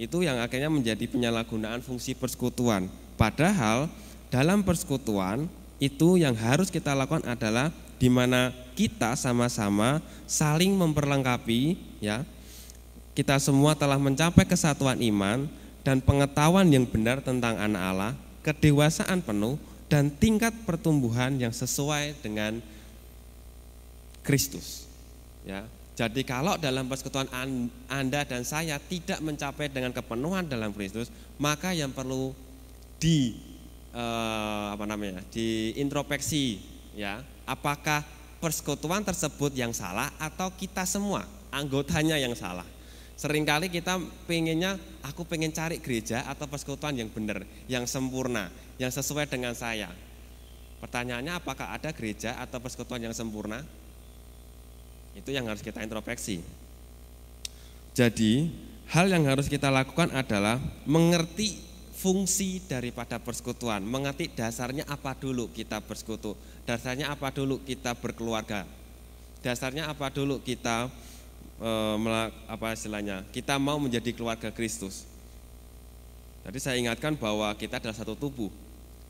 [0.00, 2.88] Itu yang akhirnya menjadi penyalahgunaan fungsi persekutuan.
[3.20, 3.90] Padahal
[4.32, 5.44] dalam persekutuan
[5.80, 12.22] itu yang harus kita lakukan adalah di mana kita sama-sama saling memperlengkapi ya.
[13.16, 15.48] Kita semua telah mencapai kesatuan iman
[15.82, 18.12] dan pengetahuan yang benar tentang anak Allah,
[18.44, 19.58] kedewasaan penuh
[19.90, 22.62] dan tingkat pertumbuhan yang sesuai dengan
[24.22, 24.86] Kristus.
[25.42, 25.66] Ya.
[25.98, 27.28] Jadi kalau dalam persekutuan
[27.90, 32.32] Anda dan saya tidak mencapai dengan kepenuhan dalam Kristus, maka yang perlu
[32.96, 33.36] di
[33.94, 36.60] eh, apa namanya diintrospeksi
[36.94, 37.22] ya.
[37.46, 38.06] Apakah
[38.38, 42.66] persekutuan tersebut yang salah atau kita semua anggotanya yang salah?
[43.20, 48.48] Seringkali kita pengennya aku pengen cari gereja atau persekutuan yang benar yang sempurna
[48.80, 49.92] yang sesuai dengan saya.
[50.80, 53.60] Pertanyaannya apakah ada gereja atau persekutuan yang sempurna?
[55.12, 56.40] Itu yang harus kita introspeksi.
[57.92, 58.48] Jadi
[58.88, 60.56] hal yang harus kita lakukan adalah
[60.88, 61.69] mengerti
[62.00, 66.32] fungsi daripada persekutuan, mengerti dasarnya apa dulu kita bersekutu,
[66.64, 68.64] dasarnya apa dulu kita berkeluarga,
[69.44, 70.88] dasarnya apa dulu kita
[71.60, 71.70] e,
[72.48, 75.04] apa istilahnya, kita mau menjadi keluarga Kristus.
[76.40, 78.48] Tadi saya ingatkan bahwa kita adalah satu tubuh.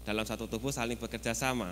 [0.03, 1.71] Dalam satu tubuh saling bekerja sama.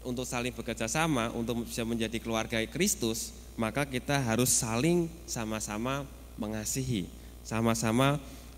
[0.00, 6.08] Untuk saling bekerja sama, untuk bisa menjadi keluarga Kristus, maka kita harus saling sama-sama
[6.40, 7.10] mengasihi,
[7.44, 8.16] sama-sama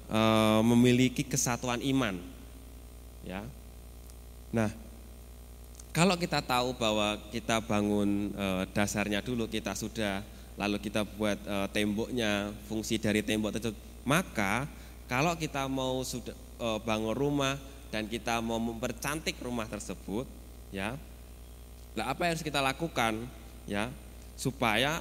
[0.09, 0.21] e,
[0.65, 2.17] memiliki kesatuan iman.
[3.23, 3.45] Ya.
[4.49, 4.73] Nah,
[5.93, 10.25] kalau kita tahu bahwa kita bangun e, dasarnya dulu kita sudah
[10.59, 13.71] lalu kita buat e, temboknya, fungsi dari tembok itu,
[14.03, 14.67] maka
[15.07, 17.55] kalau kita mau sudah e, bangun rumah
[17.89, 20.29] dan kita mau mempercantik rumah tersebut,
[20.75, 20.99] ya,
[21.97, 23.25] nah apa yang harus kita lakukan,
[23.65, 23.89] ya,
[24.37, 25.01] supaya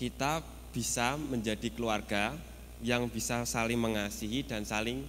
[0.00, 0.42] kita
[0.74, 2.36] bisa menjadi keluarga
[2.84, 5.06] yang bisa saling mengasihi dan saling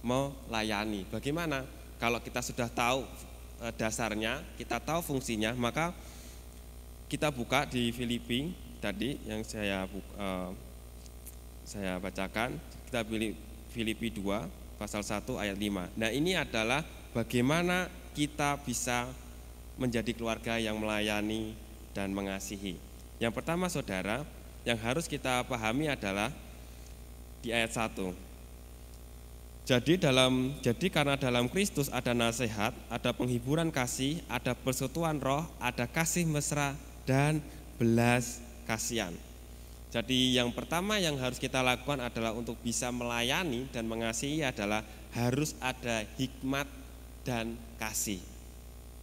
[0.00, 1.04] melayani.
[1.08, 1.66] Bagaimana?
[1.96, 3.04] Kalau kita sudah tahu
[3.60, 5.96] e, dasarnya, kita tahu fungsinya, maka
[7.08, 8.50] kita buka di Filipi
[8.82, 9.86] tadi yang saya
[10.18, 10.50] uh,
[11.66, 12.58] saya bacakan,
[12.90, 13.34] kita pilih
[13.74, 15.98] Filipi 2 pasal 1 ayat 5.
[15.98, 19.10] Nah, ini adalah bagaimana kita bisa
[19.76, 21.52] menjadi keluarga yang melayani
[21.92, 22.78] dan mengasihi.
[23.18, 24.22] Yang pertama Saudara,
[24.62, 26.32] yang harus kita pahami adalah
[27.46, 28.10] di ayat 1.
[29.66, 35.86] Jadi dalam jadi karena dalam Kristus ada nasihat, ada penghiburan kasih, ada persekutuan roh, ada
[35.86, 36.74] kasih mesra
[37.06, 37.38] dan
[37.78, 39.14] belas kasihan.
[39.90, 44.82] Jadi yang pertama yang harus kita lakukan adalah untuk bisa melayani dan mengasihi adalah
[45.14, 46.66] harus ada hikmat
[47.26, 48.22] dan kasih.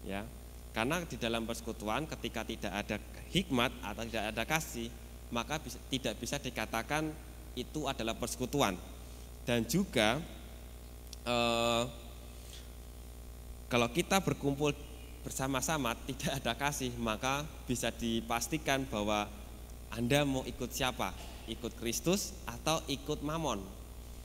[0.03, 0.23] Ya.
[0.71, 2.95] Karena di dalam persekutuan ketika tidak ada
[3.35, 4.87] hikmat atau tidak ada kasih,
[5.27, 7.11] maka bisa, tidak bisa dikatakan
[7.53, 8.77] itu adalah persekutuan.
[9.43, 10.17] Dan juga
[11.27, 11.83] eh,
[13.69, 14.73] kalau kita berkumpul
[15.23, 19.25] bersama-sama tidak ada kasih, maka bisa dipastikan bahwa
[19.93, 21.13] anda mau ikut siapa?
[21.49, 23.59] Ikut Kristus atau ikut Mamon?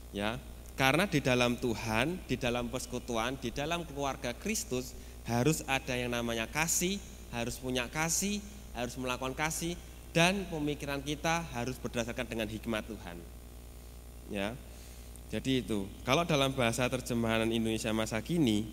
[0.09, 0.41] Ya,
[0.79, 4.95] karena di dalam Tuhan, di dalam persekutuan, di dalam keluarga Kristus
[5.27, 6.97] harus ada yang namanya kasih,
[7.35, 8.41] harus punya kasih,
[8.73, 9.75] harus melakukan kasih
[10.11, 13.17] dan pemikiran kita harus berdasarkan dengan hikmat Tuhan.
[14.33, 14.57] Ya.
[15.29, 15.85] Jadi itu.
[16.01, 18.65] Kalau dalam bahasa terjemahan Indonesia masa kini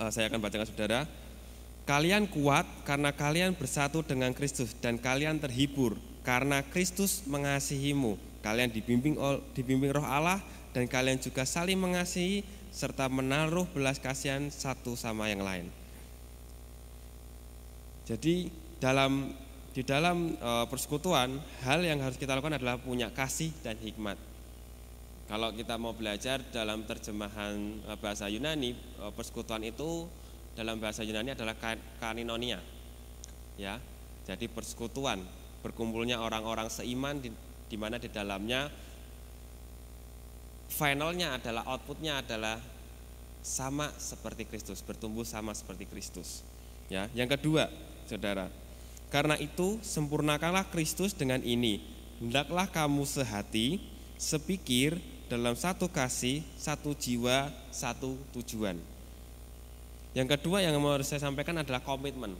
[0.00, 1.04] eh, saya akan bacakan Saudara,
[1.84, 8.16] Kalian kuat karena kalian bersatu dengan Kristus dan kalian terhibur karena Kristus mengasihimu.
[8.40, 9.20] Kalian dibimbing
[9.52, 10.40] dibimbing Roh Allah
[10.72, 12.40] dan kalian juga saling mengasihi
[12.72, 15.68] serta menaruh belas kasihan satu sama yang lain.
[18.08, 18.48] Jadi
[18.80, 19.36] dalam
[19.74, 21.34] di dalam e, persekutuan
[21.66, 24.14] hal yang harus kita lakukan adalah punya kasih dan hikmat.
[25.26, 30.06] Kalau kita mau belajar dalam terjemahan e, bahasa Yunani, e, persekutuan itu
[30.54, 31.58] dalam bahasa Yunani adalah
[31.98, 32.62] kaninonia.
[33.58, 33.82] Ya.
[34.24, 35.20] Jadi persekutuan,
[35.66, 37.34] berkumpulnya orang-orang seiman di,
[37.66, 38.70] di mana di dalamnya
[40.70, 42.62] finalnya adalah outputnya adalah
[43.44, 46.40] sama seperti Kristus, bertumbuh sama seperti Kristus.
[46.88, 47.68] Ya, yang kedua,
[48.08, 48.48] Saudara,
[49.14, 51.78] karena itu sempurnakanlah Kristus dengan ini.
[52.18, 53.78] Hendaklah kamu sehati,
[54.18, 54.98] sepikir
[55.30, 58.74] dalam satu kasih, satu jiwa, satu tujuan.
[60.18, 62.34] Yang kedua yang mau saya sampaikan adalah komitmen.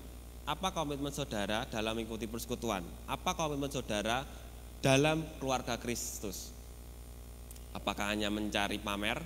[0.50, 2.82] Apa komitmen saudara dalam mengikuti persekutuan?
[3.06, 4.26] Apa komitmen saudara
[4.82, 6.50] dalam keluarga Kristus?
[7.70, 9.22] Apakah hanya mencari pamer?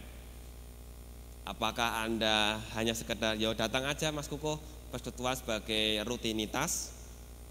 [1.49, 4.61] Apakah Anda hanya sekedar ya datang aja Mas Kuko
[4.93, 6.98] persekutuan sebagai rutinitas?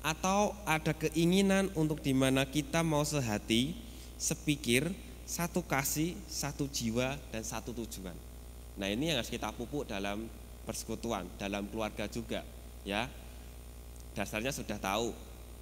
[0.07, 3.75] Atau ada keinginan untuk di mana kita mau sehati,
[4.15, 4.87] sepikir,
[5.27, 8.15] satu kasih, satu jiwa, dan satu tujuan.
[8.79, 10.31] Nah ini yang harus kita pupuk dalam
[10.63, 12.47] persekutuan dalam keluarga juga
[12.87, 13.11] ya.
[14.15, 15.11] Dasarnya sudah tahu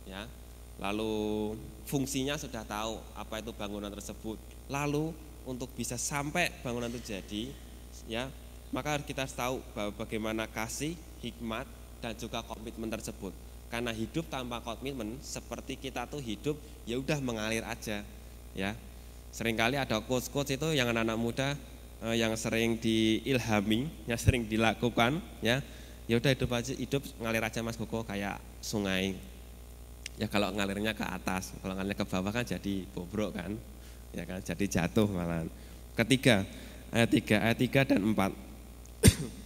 [0.05, 0.29] ya.
[0.77, 1.55] Lalu
[1.89, 4.37] fungsinya sudah tahu apa itu bangunan tersebut.
[4.69, 5.09] Lalu
[5.49, 7.43] untuk bisa sampai bangunan itu jadi
[8.09, 8.29] ya
[8.73, 11.69] maka kita harus tahu bahwa bagaimana kasih hikmat
[12.01, 13.31] dan juga komitmen tersebut
[13.75, 16.55] karena hidup tanpa komitmen seperti kita tuh hidup
[16.87, 18.07] ya udah mengalir aja
[18.55, 18.71] ya
[19.35, 21.49] sering kali ada coach-coach itu yang anak-anak muda
[22.05, 25.63] Eh, yang sering diilhami, yang sering dilakukan, ya.
[26.05, 29.17] Ya udah hidup aja hidup ngalir aja Mas Koko kayak sungai.
[30.21, 33.57] Ya kalau ngalirnya ke atas, kalau ngalirnya ke bawah kan jadi bobrok kan.
[34.13, 35.49] Ya kan, jadi jatuh malah.
[35.97, 36.45] Ketiga,
[36.93, 38.31] ayat tiga, ayat tiga dan empat.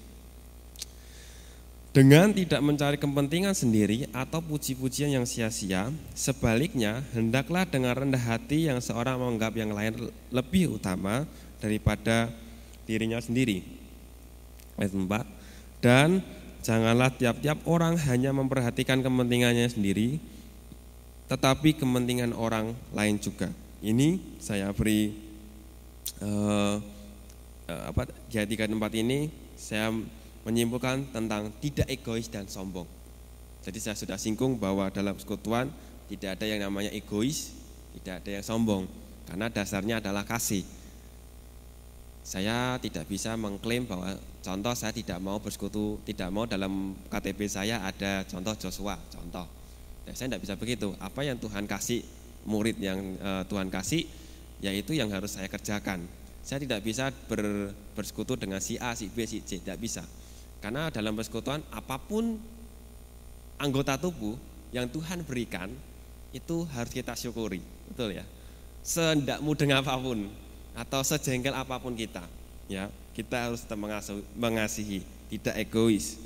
[1.89, 8.77] Dengan tidak mencari kepentingan sendiri atau puji-pujian yang sia-sia, sebaliknya hendaklah dengan rendah hati yang
[8.77, 11.25] seorang menganggap yang lain lebih utama
[11.57, 12.29] daripada
[12.85, 13.65] dirinya sendiri.
[14.77, 15.81] Ayat 4.
[15.81, 16.21] Dan
[16.61, 20.21] janganlah tiap-tiap orang hanya memperhatikan kepentingannya sendiri,
[21.25, 23.49] tetapi kepentingan orang lain juga.
[23.81, 25.09] Ini saya beri
[26.21, 26.77] uh,
[27.65, 29.19] eh, apa di ayat 3 dan 4 ini
[29.57, 29.89] saya
[30.49, 32.89] menyimpulkan tentang tidak egois dan sombong.
[33.61, 35.69] Jadi saya sudah singgung bahwa dalam persekutuan
[36.09, 37.53] tidak ada yang namanya egois,
[38.01, 38.89] tidak ada yang sombong,
[39.29, 40.65] karena dasarnya adalah kasih.
[42.25, 47.85] Saya tidak bisa mengklaim bahwa contoh saya tidak mau bersekutu, tidak mau dalam KTP saya
[47.85, 49.45] ada contoh Joshua, contoh.
[50.09, 50.97] Ya, saya tidak bisa begitu.
[50.97, 52.01] Apa yang Tuhan kasih,
[52.49, 54.05] murid yang uh, Tuhan kasih,
[54.65, 56.05] yaitu yang harus saya kerjakan.
[56.41, 60.01] Saya tidak bisa ber, bersekutu dengan si A, si B, si C, tidak bisa.
[60.60, 62.36] Karena dalam persekutuan apa pun
[63.55, 64.36] anggota tubuh
[64.76, 65.72] yang Tuhan berikan
[66.36, 68.28] itu harus kita syukuri, betul ya.
[68.84, 70.28] Sehendak mudeng apa pun
[70.76, 72.22] atau sejengkel apa pun kita,
[72.68, 73.64] ya kita harus
[74.36, 75.01] mengasihi,
[75.32, 76.20] tidak egois.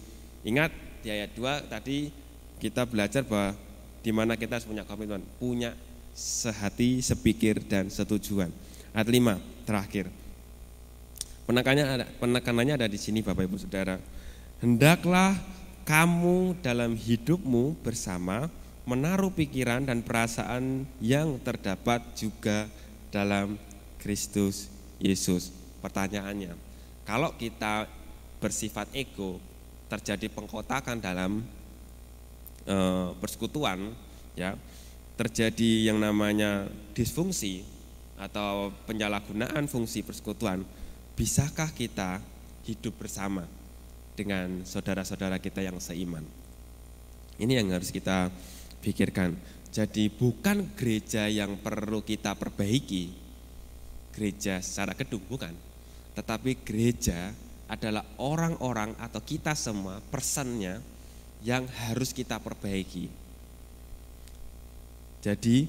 [0.44, 0.74] Ingat
[1.06, 2.12] di ayat 2 tadi
[2.60, 3.56] kita belajar bahwa
[4.04, 5.72] di mana kita harus punya komitmen, punya
[6.14, 8.52] sehati, sepikir dan setujuan.
[8.92, 10.06] Ayat 5 terakhir.
[11.44, 13.98] Penekanannya ada, penekanannya ada di sini Bapak Ibu Saudara.
[14.64, 15.36] Hendaklah
[15.84, 18.47] kamu dalam hidupmu bersama
[18.88, 22.72] menaruh pikiran dan perasaan yang terdapat juga
[23.11, 23.59] dalam
[23.99, 24.72] Kristus
[25.03, 25.51] Yesus.
[25.84, 26.55] Pertanyaannya,
[27.03, 27.91] kalau kita
[28.39, 29.36] bersifat ego,
[29.91, 31.43] terjadi pengkotakan dalam
[32.64, 32.78] e,
[33.20, 33.91] persekutuan,
[34.32, 34.55] ya,
[35.20, 37.68] terjadi yang namanya disfungsi
[38.16, 40.64] atau penyalahgunaan fungsi persekutuan,
[41.20, 42.24] bisakah kita
[42.64, 43.43] hidup bersama?
[44.14, 46.26] Dengan saudara-saudara kita yang seiman.
[47.41, 48.30] Ini yang harus kita
[48.82, 49.34] pikirkan.
[49.74, 53.09] Jadi bukan gereja yang perlu kita perbaiki,
[54.14, 55.49] gereja secara gedung bukan,
[56.14, 57.34] tetapi gereja
[57.66, 60.78] adalah orang-orang atau kita semua persennya
[61.41, 63.09] yang harus kita perbaiki.
[65.26, 65.66] Jadi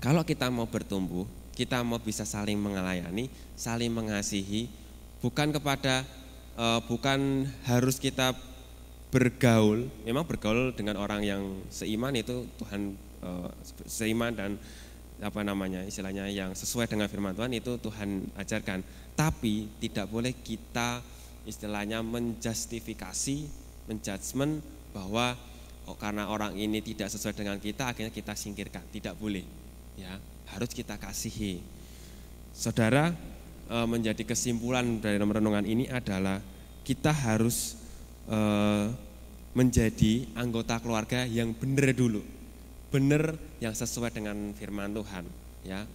[0.00, 3.28] kalau kita mau bertumbuh, kita mau bisa saling mengelayani,
[3.60, 4.72] saling mengasihi,
[5.20, 6.08] bukan kepada
[6.56, 8.34] uh, bukan harus kita
[9.10, 12.94] bergaul, memang bergaul dengan orang yang seiman itu Tuhan
[13.26, 13.50] uh,
[13.86, 14.54] seiman dan
[15.20, 18.80] apa namanya istilahnya yang sesuai dengan firman Tuhan itu Tuhan ajarkan.
[19.18, 21.04] Tapi tidak boleh kita
[21.44, 23.44] istilahnya menjustifikasi,
[23.84, 24.64] menjudgment
[24.96, 25.36] bahwa
[25.84, 28.86] oh, karena orang ini tidak sesuai dengan kita akhirnya kita singkirkan.
[28.88, 29.44] Tidak boleh.
[30.00, 30.16] Ya,
[30.56, 31.60] harus kita kasihi.
[32.56, 33.12] Saudara,
[33.70, 36.42] e, menjadi kesimpulan dari renungan ini adalah
[36.82, 37.78] kita harus
[38.26, 38.38] e,
[39.54, 42.22] menjadi anggota keluarga yang benar dulu,
[42.90, 45.24] benar yang sesuai dengan firman Tuhan.
[45.62, 45.86] Ya,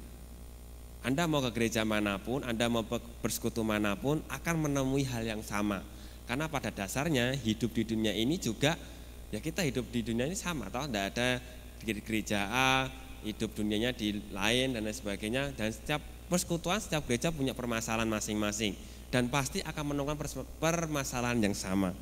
[1.04, 2.88] Anda mau ke gereja mana pun, Anda mau
[3.20, 5.84] bersekutu mana pun, akan menemui hal yang sama.
[6.26, 8.74] Karena pada dasarnya hidup di dunia ini juga
[9.30, 11.30] ya kita hidup di dunia ini sama, toh tidak ada
[11.78, 12.90] di gereja A,
[13.22, 15.54] hidup dunianya di lain dan lain sebagainya.
[15.54, 18.74] Dan setiap persekutuan, setiap gereja punya permasalahan masing-masing
[19.14, 20.18] dan pasti akan menemukan
[20.60, 21.96] permasalahan yang sama.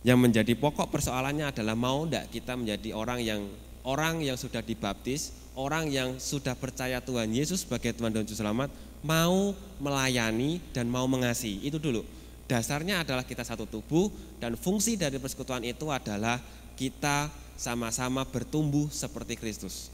[0.00, 3.40] Yang menjadi pokok persoalannya adalah mau tidak kita menjadi orang yang
[3.84, 8.72] orang yang sudah dibaptis, orang yang sudah percaya Tuhan Yesus sebagai Tuhan dan Juru Selamat,
[9.04, 11.64] mau melayani dan mau mengasihi.
[11.64, 12.04] Itu dulu.
[12.48, 14.10] Dasarnya adalah kita satu tubuh
[14.42, 16.42] dan fungsi dari persekutuan itu adalah
[16.74, 19.92] kita sama-sama bertumbuh seperti Kristus.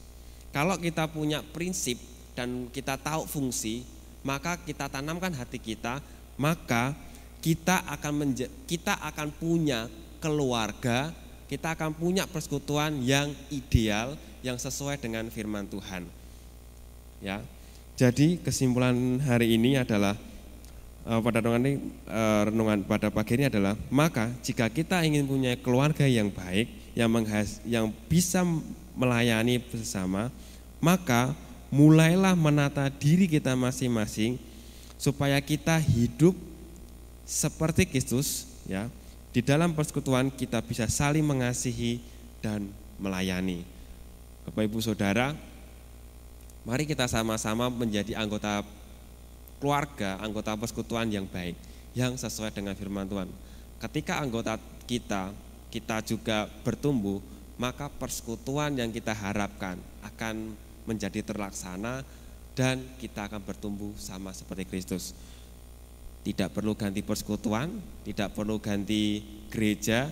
[0.55, 2.01] Kalau kita punya prinsip
[2.37, 3.83] dan kita tahu fungsi,
[4.21, 6.05] maka kita tanamkan hati kita
[6.37, 6.93] maka
[7.41, 8.37] kita akan
[8.69, 9.89] kita akan punya
[10.21, 11.13] keluarga,
[11.49, 16.05] kita akan punya persekutuan yang ideal, yang sesuai dengan firman Tuhan.
[17.25, 17.41] Ya.
[17.97, 18.93] Jadi kesimpulan
[19.25, 20.21] hari ini adalah
[21.09, 21.75] uh, pada renungan ini
[22.05, 27.09] uh, renungan pada pagi ini adalah maka jika kita ingin punya keluarga yang baik, yang
[27.09, 28.45] menghas, yang bisa
[28.93, 30.29] melayani bersama,
[30.77, 31.33] maka
[31.71, 34.39] mulailah menata diri kita masing-masing
[34.97, 36.35] supaya kita hidup
[37.27, 38.89] seperti Kristus ya.
[39.37, 42.01] Di dalam persekutuan kita bisa saling mengasihi
[42.41, 43.69] dan melayani.
[44.49, 45.37] Bapak Ibu Saudara,
[46.65, 48.65] mari kita sama-sama menjadi anggota
[49.61, 51.53] keluarga, anggota persekutuan yang baik,
[51.93, 53.29] yang sesuai dengan firman Tuhan.
[53.77, 54.57] Ketika anggota
[54.89, 55.37] kita
[55.69, 57.21] kita juga bertumbuh,
[57.61, 60.57] maka persekutuan yang kita harapkan akan
[60.87, 62.07] menjadi terlaksana
[62.57, 65.13] dan kita akan bertumbuh sama seperti Kristus.
[66.25, 67.71] Tidak perlu ganti persekutuan,
[68.03, 69.23] tidak perlu ganti
[69.53, 70.11] gereja,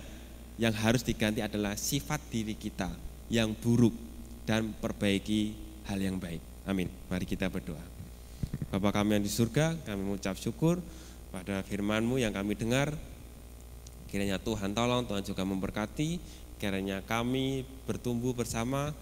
[0.55, 2.87] yang harus diganti adalah sifat diri kita
[3.27, 3.91] yang buruk
[4.47, 5.51] dan perbaiki
[5.89, 6.39] hal yang baik.
[6.63, 6.87] Amin.
[7.11, 7.81] Mari kita berdoa.
[8.71, 10.79] Bapak kami yang di surga, kami mengucap syukur
[11.35, 12.95] pada firman-Mu yang kami dengar.
[14.07, 16.23] Kiranya Tuhan tolong, Tuhan juga memberkati,
[16.55, 18.95] kiranya kami bertumbuh bersama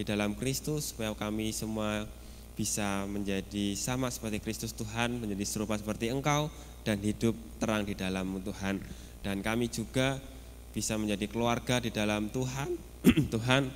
[0.00, 2.08] di dalam Kristus supaya kami semua
[2.56, 6.48] bisa menjadi sama seperti Kristus Tuhan, menjadi serupa seperti Engkau,
[6.88, 8.80] dan hidup terang di dalam Tuhan.
[9.20, 10.16] Dan kami juga
[10.72, 12.80] bisa menjadi keluarga di dalam Tuhan,
[13.36, 13.68] Tuhan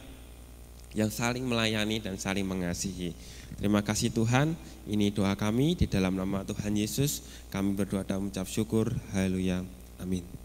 [0.97, 3.13] yang saling melayani dan saling mengasihi.
[3.61, 4.57] Terima kasih Tuhan,
[4.89, 7.21] ini doa kami di dalam nama Tuhan Yesus.
[7.53, 8.97] Kami berdoa dan mengucap syukur.
[9.13, 9.61] Haleluya.
[10.01, 10.44] Amin.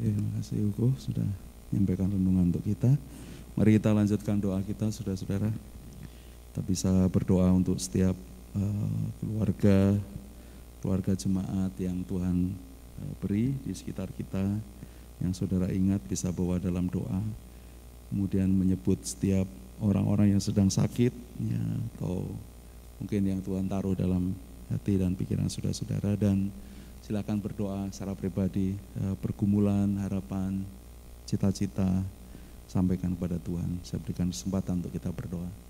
[0.00, 1.28] Terima kasih Uko sudah
[1.68, 2.88] menyampaikan renungan untuk kita.
[3.52, 5.52] Mari kita lanjutkan doa kita, saudara-saudara.
[6.48, 8.16] Kita bisa berdoa untuk setiap
[8.56, 9.92] uh, keluarga,
[10.80, 12.48] keluarga jemaat yang Tuhan
[12.96, 14.40] uh, beri di sekitar kita,
[15.20, 17.20] yang saudara ingat bisa bawa dalam doa.
[18.08, 19.44] Kemudian menyebut setiap
[19.84, 21.12] orang-orang yang sedang sakit,
[21.44, 22.24] ya, atau
[23.04, 24.32] mungkin yang Tuhan taruh dalam
[24.72, 26.48] hati dan pikiran saudara-saudara dan
[27.04, 30.62] silakan berdoa secara pribadi, uh, pergumulan, harapan,
[31.24, 32.04] cita-cita
[32.70, 33.82] sampaikan kepada Tuhan.
[33.82, 35.69] Saya berikan kesempatan untuk kita berdoa.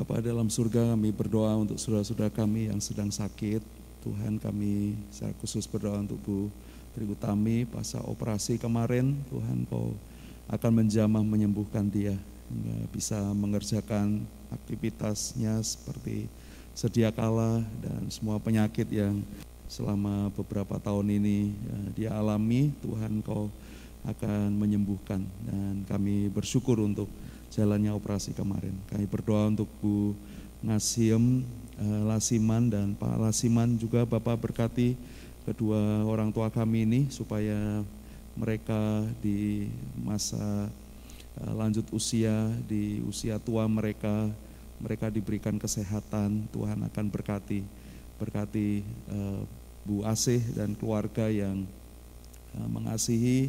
[0.00, 3.60] Bapa dalam surga kami berdoa untuk saudara-saudara kami yang sedang sakit.
[4.00, 6.48] Tuhan kami secara khusus berdoa untuk Bu
[6.96, 9.12] Tri Utami pasca operasi kemarin.
[9.28, 9.92] Tuhan kau
[10.48, 12.16] akan menjamah menyembuhkan dia
[12.48, 16.32] hingga bisa mengerjakan aktivitasnya seperti
[16.72, 19.20] sedia kala dan semua penyakit yang
[19.68, 23.52] selama beberapa tahun ini ya, dia alami Tuhan kau
[24.08, 27.12] akan menyembuhkan dan kami bersyukur untuk
[27.50, 28.72] jalannya operasi kemarin.
[28.88, 30.14] Kami berdoa untuk Bu
[30.62, 31.42] Nasiem
[31.80, 34.94] uh, Lasiman dan Pak Lasiman juga Bapak berkati
[35.48, 37.82] kedua orang tua kami ini supaya
[38.38, 39.66] mereka di
[39.98, 40.70] masa
[41.42, 44.30] uh, lanjut usia, di usia tua mereka,
[44.78, 47.66] mereka diberikan kesehatan, Tuhan akan berkati,
[48.22, 49.42] berkati uh,
[49.82, 51.66] Bu Asih dan keluarga yang
[52.50, 53.46] mengasihi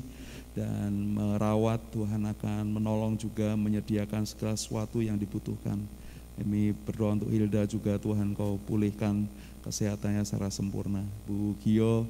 [0.51, 5.79] dan merawat Tuhan akan menolong juga menyediakan segala sesuatu yang dibutuhkan.
[6.35, 9.27] Kami berdoa untuk Hilda juga Tuhan kau pulihkan
[9.63, 11.05] kesehatannya secara sempurna.
[11.23, 12.03] Bu Gio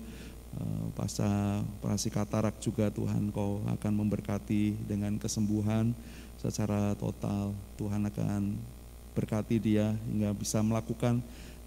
[0.58, 5.94] eh, pasca operasi katarak juga Tuhan kau akan memberkati dengan kesembuhan
[6.42, 7.54] secara total.
[7.78, 8.58] Tuhan akan
[9.12, 11.20] berkati dia hingga bisa melakukan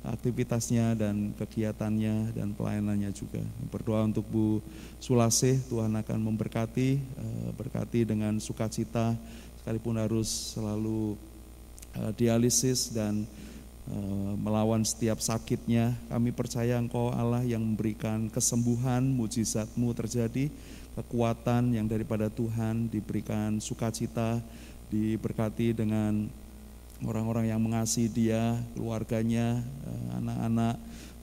[0.04, 3.40] aktivitasnya dan kegiatannya dan pelayanannya juga.
[3.72, 4.60] Berdoa untuk Bu
[5.00, 9.16] Sulasih, Tuhan akan memberkati, eh, berkati dengan sukacita,
[9.60, 11.16] sekalipun harus selalu
[11.96, 13.24] eh, dialisis dan
[13.88, 15.96] eh, melawan setiap sakitnya.
[16.12, 20.52] Kami percaya Engkau Allah yang memberikan kesembuhan, mujizatmu terjadi,
[21.00, 24.38] kekuatan yang daripada Tuhan, diberikan sukacita,
[24.92, 26.28] diberkati dengan
[27.06, 30.76] orang-orang yang mengasihi dia, keluarganya, eh, anak-anak,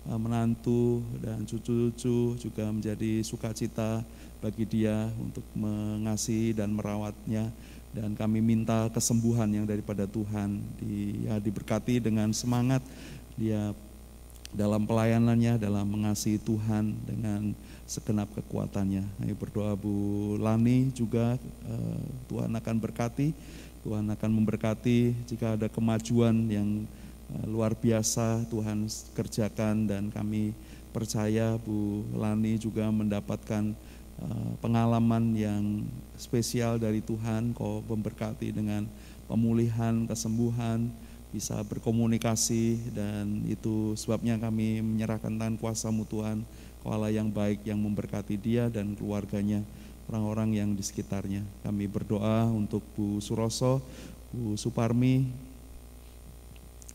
[0.09, 4.05] eh, menantu dan cucu-cucu juga menjadi sukacita
[4.41, 7.53] bagi dia untuk mengasihi dan merawatnya
[7.91, 12.79] dan kami minta kesembuhan yang daripada Tuhan di, ya, diberkati dengan semangat
[13.36, 13.75] dia
[14.51, 17.55] dalam pelayanannya, dalam mengasihi Tuhan dengan
[17.88, 19.03] segenap kekuatannya.
[19.19, 23.32] Kami berdoa Bu Lani juga eh, Tuhan akan berkati,
[23.82, 26.86] Tuhan akan memberkati jika ada kemajuan yang
[27.34, 28.86] eh, luar biasa Tuhan
[29.17, 29.89] kerjakan.
[29.89, 30.53] Dan kami
[30.93, 33.73] percaya Bu Lani juga mendapatkan
[34.21, 35.63] eh, pengalaman yang
[36.15, 38.86] spesial dari Tuhan, kau memberkati dengan
[39.25, 40.91] pemulihan, kesembuhan,
[41.34, 42.93] bisa berkomunikasi.
[42.93, 46.45] Dan itu sebabnya kami menyerahkan tangan kuasamu Tuhan,
[46.86, 49.65] kau Allah yang baik yang memberkati dia dan keluarganya,
[50.12, 51.39] orang-orang yang di sekitarnya.
[51.64, 53.80] Kami berdoa untuk Bu Suroso,
[54.36, 55.32] Bu Suparmi,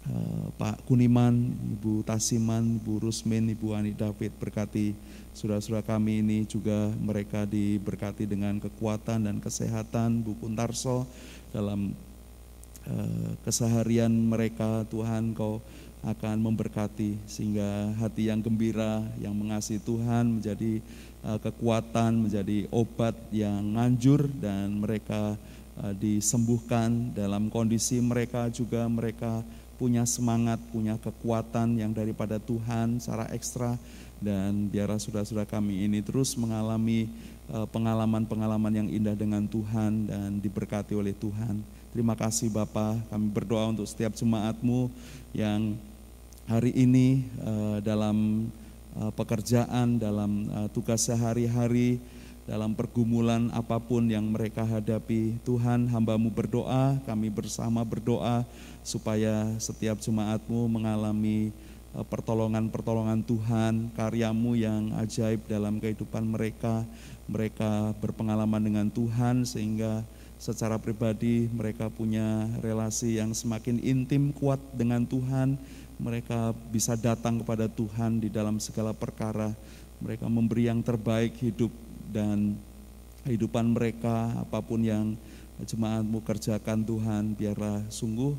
[0.04, 4.92] eh, Pak Kuniman, Ibu Tasiman, Bu Rusmin, Ibu Ani David berkati
[5.32, 11.08] saudara-saudara kami ini juga mereka diberkati dengan kekuatan dan kesehatan Bu Kuntarso
[11.56, 11.96] dalam
[12.86, 15.58] Eh, keseharian mereka Tuhan kau
[16.06, 20.78] akan memberkati sehingga hati yang gembira yang mengasihi Tuhan menjadi
[21.26, 25.34] eh, kekuatan menjadi obat yang nganjur dan mereka
[25.82, 27.10] eh, disembuhkan.
[27.10, 29.42] Dalam kondisi mereka juga mereka
[29.76, 33.74] punya semangat punya kekuatan yang daripada Tuhan secara ekstra.
[34.16, 37.04] Dan biarlah saudara-saudara kami ini terus mengalami
[37.46, 41.60] pengalaman-pengalaman yang indah dengan Tuhan dan diberkati oleh Tuhan.
[41.92, 44.88] Terima kasih Bapak, kami berdoa untuk setiap jemaatmu
[45.36, 45.76] yang
[46.48, 47.28] hari ini
[47.84, 48.48] dalam
[49.16, 52.00] pekerjaan, dalam uh, tugas sehari-hari,
[52.46, 55.36] dalam pergumulan apa pun yang mereka hadapi.
[55.42, 58.46] Tuhan hambamu berdoa, kami bersama berdoa
[58.86, 61.50] supaya setiap jemaatmu mengalami
[62.04, 66.84] pertolongan-pertolongan Tuhan, karyamu yang ajaib dalam kehidupan mereka.
[67.26, 70.04] Mereka berpengalaman dengan Tuhan sehingga
[70.36, 75.56] secara pribadi mereka punya relasi yang semakin intim kuat dengan Tuhan.
[75.96, 79.56] Mereka bisa datang kepada Tuhan di dalam segala perkara.
[80.04, 81.72] Mereka memberi yang terbaik hidup
[82.12, 82.54] dan
[83.26, 85.18] kehidupan mereka apa pun yang
[85.64, 88.36] jemaatmu kerjakan Tuhan biarlah sungguh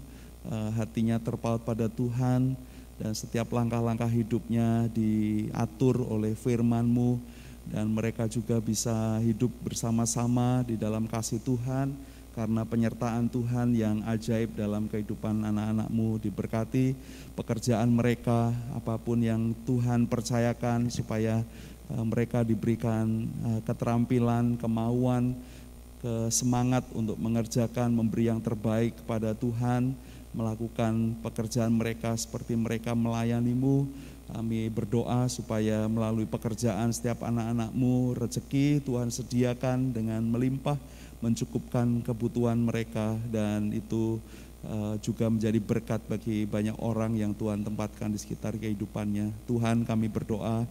[0.48, 2.54] uh, hatinya terpaut pada Tuhan
[2.98, 7.20] dan setiap langkah-langkah hidupnya diatur oleh firman-Mu
[7.68, 11.92] dan mereka juga bisa hidup bersama-sama di dalam kasih Tuhan
[12.38, 16.22] karena penyertaan Tuhan yang ajaib dalam kehidupan anak-anakmu.
[16.22, 16.94] Diberkati
[17.34, 21.42] pekerjaan mereka apa pun yang Tuhan percayakan supaya
[21.90, 25.34] uh, mereka diberikan uh, keterampilan, kemauan,
[25.98, 29.98] kesemangat untuk mengerjakan, memberi yang terbaik kepada Tuhan,
[30.38, 33.90] melakukan pekerjaan mereka seperti mereka melayanimu,
[34.30, 40.78] kami berdoa supaya melalui pekerjaan setiap anak-anakmu rezeki Tuhan sediakan dengan melimpah
[41.18, 44.22] mencukupkan kebutuhan mereka dan itu
[44.66, 49.34] uh, juga menjadi berkat bagi banyak orang yang Tuhan tempatkan di sekitar kehidupannya.
[49.50, 50.66] Tuhan kami berdoa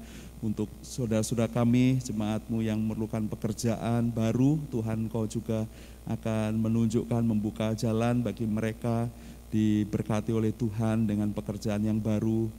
[0.44, 5.64] untuk saudara-saudara kami, jemaatmu yang memerlukan pekerjaan baru, Tuhan kau juga
[6.06, 9.08] akan menunjukkan, membuka jalan bagi mereka
[9.48, 12.52] diberkati oleh Tuhan dengan pekerjaan yang baru,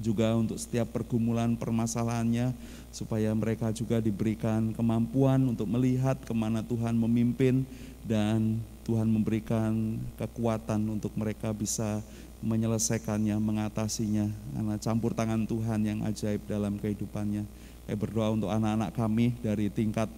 [0.00, 2.56] juga untuk setiap pergumulan permasalahannya
[2.92, 7.64] supaya mereka juga diberikan kemampuan untuk melihat ke mana Tuhan memimpin
[8.04, 12.02] dan Tuhan memberikan kekuatan untuk mereka bisa
[12.42, 17.46] menyelesaikannya, mengatasinya karena campur tangan Tuhan yang ajaib dalam kehidupannya.
[17.86, 20.10] Saya berdoa untuk anak-anak kami dari tingkat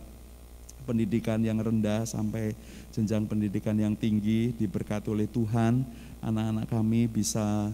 [0.88, 2.56] pendidikan yang rendah sampai
[2.92, 5.84] jenjang pendidikan yang tinggi diberkati oleh Tuhan.
[6.24, 7.68] Anak-anak kami bisa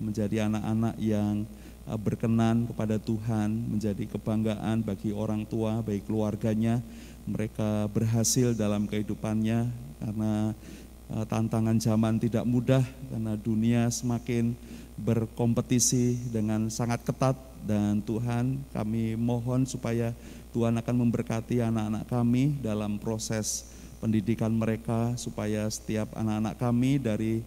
[0.00, 1.44] menjadi anak-anak yang
[1.88, 6.80] eh, berkenan kepada Tuhan, menjadi kebanggaan bagi orang tua, bagi keluarganya.
[7.28, 9.68] Mereka berhasil dalam kehidupannya
[10.00, 10.56] karena
[11.12, 14.56] eh, tantangan zaman tidak mudah, karena dunia semakin
[15.00, 20.12] berkompetisi dengan sangat ketat dan Tuhan kami mohon supaya
[20.52, 23.64] Tuhan akan memberkati anak-anak kami dalam proses
[24.00, 27.44] pendidikan mereka supaya setiap anak-anak kami dari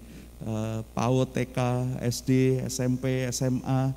[0.92, 1.58] PAUD, TK,
[2.04, 3.96] SD, SMP, SMA,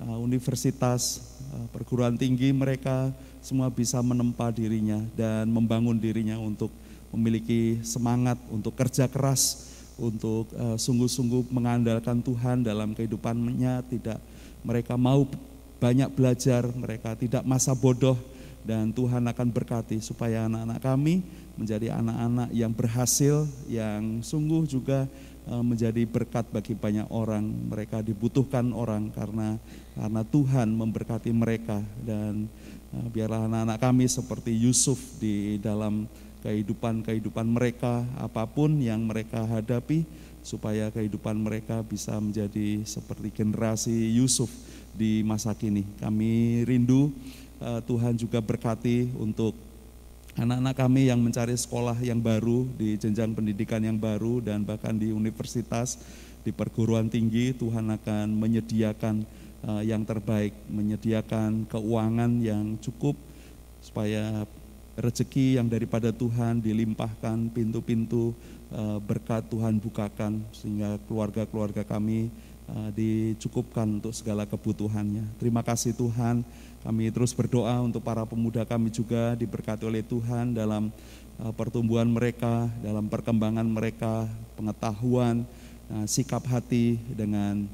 [0.00, 1.20] uh, universitas,
[1.52, 3.12] uh, perguruan tinggi mereka
[3.44, 6.72] semua bisa menempa dirinya dan membangun dirinya untuk
[7.12, 9.68] memiliki semangat untuk kerja keras,
[10.00, 10.48] untuk
[10.80, 14.16] sungguh-sungguh mengandalkan Tuhan dalam kehidupannya, tidak
[14.64, 15.28] mereka mau
[15.76, 18.16] banyak belajar, mereka tidak masa bodoh
[18.64, 21.20] dan Tuhan akan berkati supaya anak-anak kami
[21.58, 27.42] menjadi anak-anak yang berhasil, yang sungguh juga Eh, menjadi berkat bagi banyak orang.
[27.72, 29.58] Mereka dibutuhkan orang karena
[29.92, 32.48] karena Tuhan memberkati mereka dan
[32.96, 36.08] uh, biarlah anak-anak kami seperti Yusuf di dalam
[36.42, 40.02] kehidupan-kehidupan mereka, apa pun yang mereka hadapi,
[40.42, 44.50] supaya kehidupan mereka bisa menjadi seperti generasi Yusuf
[44.90, 45.86] di masa kini.
[46.02, 47.14] Kami rindu
[47.62, 49.54] uh, Tuhan juga berkati untuk
[50.36, 55.12] anak-anak kami yang mencari sekolah yang baru di jenjang pendidikan yang baru dan bahkan di
[55.12, 56.00] universitas,
[56.42, 59.22] di perguruan tinggi Tuhan akan menyediakan
[59.68, 63.14] uh, yang terbaik, menyediakan keuangan yang cukup
[63.82, 64.46] supaya
[64.96, 68.36] rezeki yang daripada Tuhan dilimpahkan pintu-pintu
[68.70, 72.28] eh, berkat Tuhan bukakan sehingga keluarga-keluarga kami
[72.68, 75.24] eh, dicukupkan untuk segala kebutuhannya.
[75.40, 76.44] Terima kasih Tuhan.
[76.82, 80.90] Kami terus berdoa untuk para pemuda kami juga diberkati oleh Tuhan dalam
[81.38, 84.26] eh, pertumbuhan mereka, dalam perkembangan mereka,
[84.58, 85.46] pengetahuan,
[86.08, 87.68] sikap hati dengan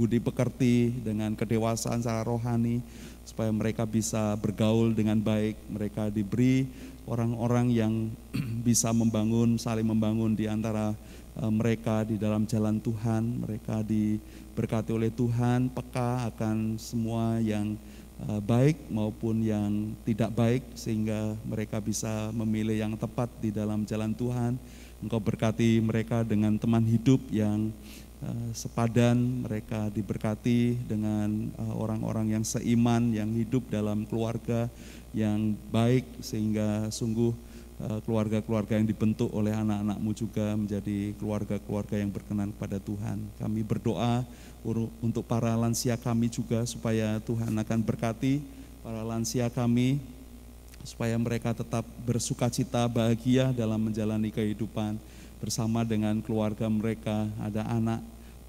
[0.00, 2.80] budi pekerti, dengan kedewasaan secara rohani
[3.20, 6.64] supaya mereka bisa bergaul dengan baik, mereka diberi
[7.04, 7.94] orang-orang yang
[8.66, 10.96] bisa membangun, saling membangun di antara
[11.48, 13.80] mereka di dalam jalan Tuhan, mereka
[14.50, 17.78] diberkati oleh Tuhan, peka akan semua yang
[18.18, 24.10] e, baik maupun yang tidak baik sehingga mereka bisa memilih yang tepat di dalam jalan
[24.10, 24.58] Tuhan.
[25.00, 27.72] Engkau berkati mereka dengan teman hidup yang
[28.20, 29.16] Eh, sepadan,
[29.48, 34.68] mereka diberkati dengan eh, orang-orang yang seiman, yang hidup dalam keluarga
[35.16, 37.59] yang baik sehingga sungguh eh,
[38.04, 43.18] keluarga-keluarga yang dibentuk oleh anak-anakmu juga menjadi keluarga-keluarga yang berkenan kepada Tuhan.
[43.40, 44.24] Kami berdoa
[45.00, 48.44] untuk para lansia kami juga supaya Tuhan akan berkati
[48.84, 50.00] para lansia kami
[50.84, 54.96] supaya mereka tetap bersuka cita bahagia dalam menjalani kehidupan
[55.40, 58.00] bersama dengan keluarga mereka, ada anak,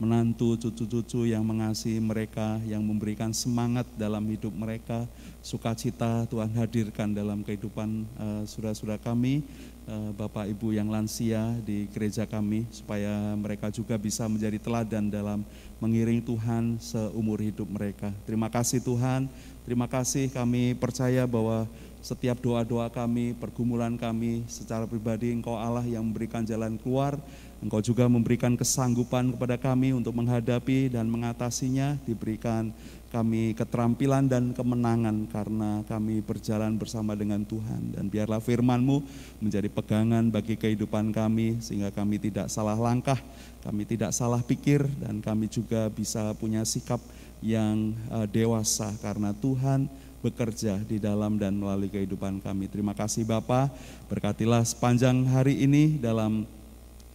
[0.01, 5.05] menantu, cucu-cucu yang mengasihi mereka, yang memberikan semangat dalam hidup mereka,
[5.45, 9.45] sukacita Tuhan hadirkan dalam kehidupan uh, saudara-saudara kami,
[9.85, 15.45] uh, Bapak Ibu yang lansia di gereja kami, supaya mereka juga bisa menjadi teladan dalam
[15.77, 18.09] mengiring Tuhan seumur hidup mereka.
[18.25, 19.29] Terima kasih Tuhan,
[19.61, 21.69] terima kasih kami percaya bahwa
[22.01, 27.21] setiap doa-doa kami, pergumulan kami secara pribadi Engkau Allah yang memberikan jalan keluar,
[27.61, 32.73] Engkau juga memberikan kesanggupan kepada kami untuk menghadapi dan mengatasinya, diberikan
[33.13, 37.93] kami keterampilan dan kemenangan karena kami berjalan bersama dengan Tuhan.
[37.93, 39.05] Dan biarlah firman-Mu
[39.45, 43.21] menjadi pegangan bagi kehidupan kami sehingga kami tidak salah langkah,
[43.61, 46.97] kami tidak salah pikir dan kami juga bisa punya sikap
[47.45, 49.85] yang uh, dewasa karena Tuhan
[50.21, 52.69] bekerja di dalam dan melalui kehidupan kami.
[52.69, 53.69] Terima kasih Bapa,
[54.09, 56.45] berkatilah sepanjang hari ini dalam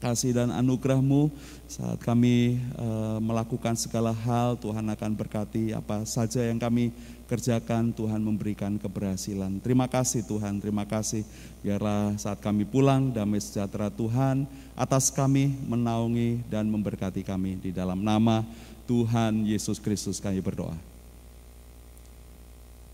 [0.06, 1.34] kasih dan anugerahmu
[1.66, 6.94] saat kami uh, melakukan segala hal Tuhan akan berkati apa saja yang kami
[7.26, 11.26] kerjakan Tuhan memberikan keberhasilan terima kasih Tuhan terima kasih
[11.66, 14.46] biarlah saat kami pulang damai sejahtera Tuhan
[14.78, 18.46] atas kami menaungi dan memberkati kami di dalam nama
[18.86, 20.78] Tuhan Yesus Kristus kami berdoa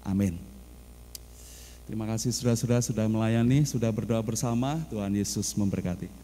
[0.03, 0.35] Amin.
[1.87, 4.79] Terima kasih saudara-saudara sudah melayani, sudah berdoa bersama.
[4.91, 6.22] Tuhan Yesus memberkati.